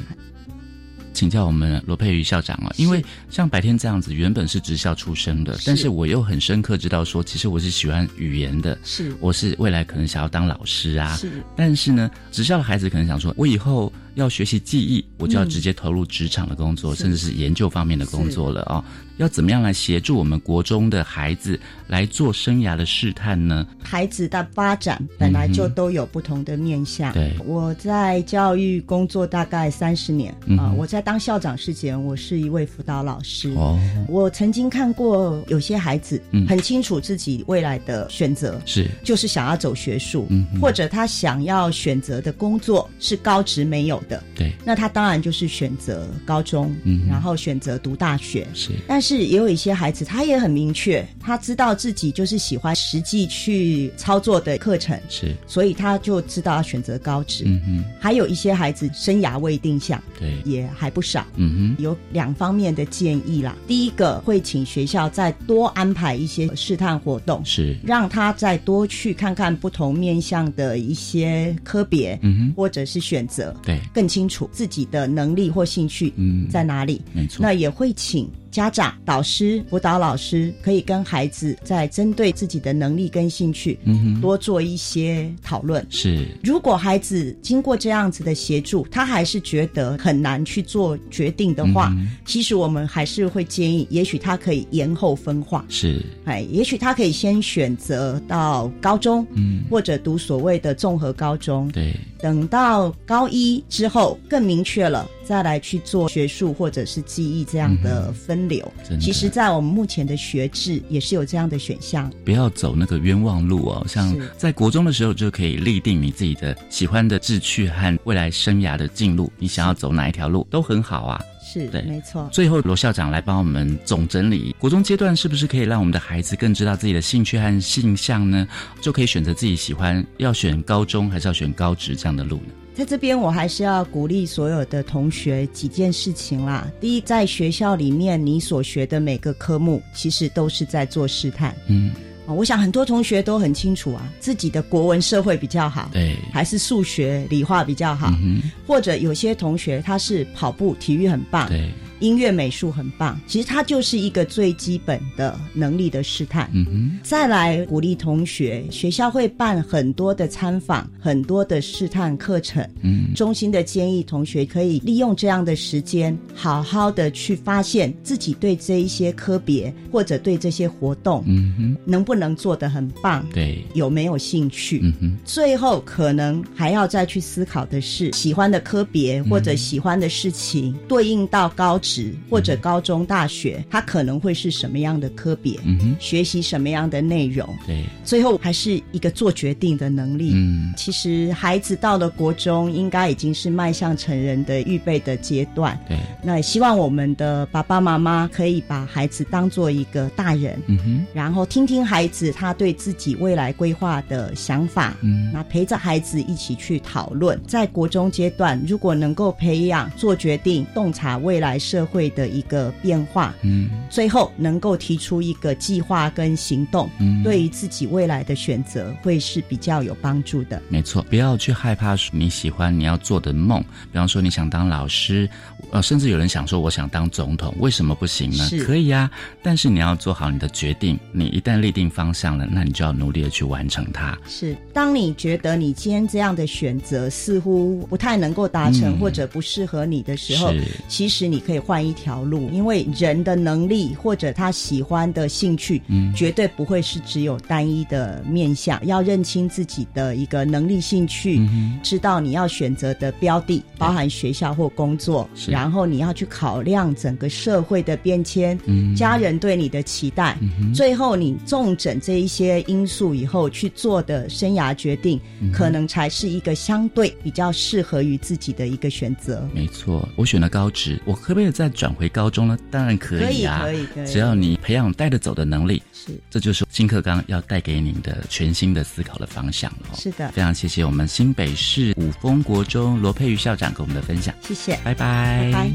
[1.14, 9.14] 请教我们罗佩瑜校长啊，因为像白天这样子，原本是职校出身的，但是我又很深刻知道说，其实我是喜欢语言的，是。
[9.20, 11.30] 我是未来可能想要当老师啊，是。
[11.56, 17.04] 但是呢，职校的孩子可能想说，我以后要学习技艺，我就要直接投入职场的工作，是。
[17.04, 18.84] 甚至是研究方面的工作了啊、
[19.18, 23.66] 要怎么样来协助我们国中的孩子来做生涯的试探呢？
[23.84, 27.12] 孩子的发展本来就都有不同的面向。
[27.14, 27.34] 对。
[27.46, 33.52] 我在教育工作大概三十年啊、我在当校长之前，我是一位辅导老师。
[33.56, 36.48] 哦，我曾经看过有些孩子嗯。
[36.48, 38.88] 很清楚自己未来的选择，是。
[39.04, 48.48] 就是想要走学术，嗯或者他想要选择的工作是高职没有的，对，那他当然就是选择高中，嗯然后选择读大学。
[48.54, 57.44] 是，但是也有一些孩子，他也很明确，他知道自己就是喜欢实际去操作的课程，是，所以他就知道要选择高职。
[57.46, 61.26] 嗯嗯，还有一些孩子生涯未定向，对，也还不少。
[61.36, 63.56] 嗯哼，有两方面的建议啦。
[63.68, 72.54] 第一个会请学校再多安排一些试探活动，是，让他再多去看看不同面向的一些科别，嗯哼。
[72.56, 77.02] 或者是选择，对，更清楚自己的能力或兴趣嗯在哪里。
[77.14, 84.22] 没错，那也会请家长、导师、辅导老师可以跟孩子在针对自己的能力跟兴趣，嗯哼。
[84.22, 85.84] 多做一些讨论。
[85.90, 95.66] 是，如果孩子经过这样子的协助，他还是觉得很难去做决定的话，嗯其实我们还是会建议，也许他可以延后分化。
[95.68, 108.72] 是，哎，也许他可以先选择到高中，嗯，或者读所谓的综合高中，对，等到高一之后更明确了，再来去做学术或者是记忆这样的分流。
[109.00, 112.12] 其实，在我们目前的学制也是有这样的选项。
[112.24, 113.86] 不要走那个冤枉路哦。
[113.88, 121.22] 像在国中的时候就可以立定你自己的喜欢的志趣和未来生涯的进路，你想要走哪一条路都很好啊。
[121.54, 122.28] 是，对没错。
[122.32, 128.48] 最后，罗校长来帮我们总整理国中阶段，是不是可以让我们的孩子更知道自己的兴趣和性向呢？
[128.82, 132.54] 就可以选择自己喜欢，要选高中还是要选高职这样的路呢？
[132.74, 136.68] 在这边，我还是要鼓励所有的同学几件事情啦。
[136.82, 141.56] 第一，在学校里面，你所学的每个科目，其实都是在做试探。
[141.68, 141.92] 嗯，
[142.26, 151.70] 啊，我想很多同学都很清楚啊，自己的国文、社会比较好，对，还是数学、理化比较好，嗯或者有些同学他是跑步、体育很棒，对，
[152.04, 156.50] 音乐、美术很棒，其实它就是一个最基本的能力的试探。
[156.54, 162.62] 嗯哼，再来鼓励同学，学校会办很多的参访，很多的试探课程。
[162.82, 174.82] 嗯，衷心的建议同学可以利用这样的时间，好好的去发现自己对这一些科别或者对这些活动，嗯哼，能不能做得很棒，对，有没有兴趣。
[174.84, 181.93] 嗯哼，最后可能还要再去思考的是，喜欢的科别或者喜欢的事情，对应到高职
[182.30, 187.48] 或者高中、大学，它可能会是什么样的科别，嗯，学习什么样的内容。
[187.68, 190.32] 对，最后还是一个做决定的能力。
[190.34, 195.78] 嗯，其实孩子到了国中，应该已经是迈向成人的预备的阶段。
[195.88, 207.40] 对，那也希望我们的爸爸妈妈可以把孩子当做一个大人，嗯哼，然后听听孩子他对自己未来规划的想法，嗯，那陪着孩子一起去讨论。
[207.48, 220.62] 在国中阶段，如果能够培养做决定、洞察未来社会的一个变化，嗯，最后能够提出一个计划跟行动，嗯对于自己未来的选择会是比较有帮助的。
[220.70, 223.62] 没错，不要去害怕你喜欢你要做的梦，
[223.92, 225.30] 比方说你想当老师，
[225.72, 228.44] 呃，甚至有人想说我想当总统，为什么不行呢？
[228.46, 229.10] 是可以呀、
[229.42, 231.00] 但是你要做好你的决定。
[231.12, 234.18] 你一旦立定方向了，那你就要努力的去完成它。
[234.28, 240.54] 是，当你觉得你今天这样的选择似乎不太能够达成，嗯或者不适合你的时候，
[240.88, 246.14] 其实你可以换一条路，因为人的能力或者他喜欢的兴趣，嗯。
[246.14, 248.80] 绝对不会是只有单一的面向。
[248.86, 258.96] 要认清自己的一个能力、兴趣，嗯知道你要选择的标的，包含学校或工作，然后你要去考量整个社会的变迁，嗯。
[258.96, 260.74] 家人对你的期待，哼。
[260.74, 269.48] 最后你重整这一些因素以后去做的生涯决定，嗯可能才是一个相对比较适合于自己的一个选择。
[269.54, 272.58] 没错，我选了高职，我可不可以再转回高中呢？
[272.72, 279.96] 当然可以啊，可以可以可以只要你培养带得走的能力，是，这就是新课纲要带给您的全新的思考的方向了哦。
[279.96, 285.72] 是的非常谢谢我们新北市五峰国中罗佩瑜校长给我们的分享，谢谢，拜拜，拜拜。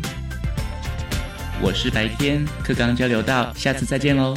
[1.62, 4.36] 我是白天课纲交流到，下次再见喽。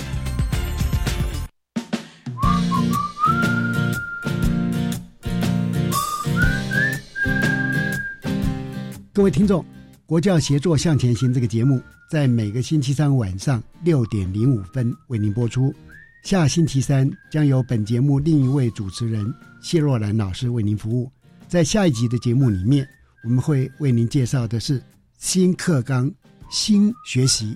[9.14, 9.64] 各位听众，
[10.12, 15.74] 国教协作向前行这个节目在每个星期三晚上六点零五分为您播出。
[16.22, 21.10] 下星期三将由本节目另一位主持人谢若兰老师为您服务。
[21.48, 22.86] 在下一集的节目里面，
[23.24, 24.84] 我们会为您介绍的是
[25.18, 26.12] 新课纲、
[26.50, 27.56] 新学习，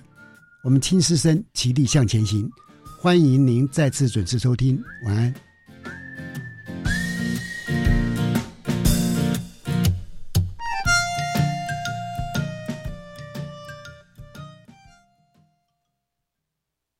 [0.64, 2.50] 我们亲师生齐力向前行。
[2.98, 5.45] 欢迎您再次准时收听，晚安。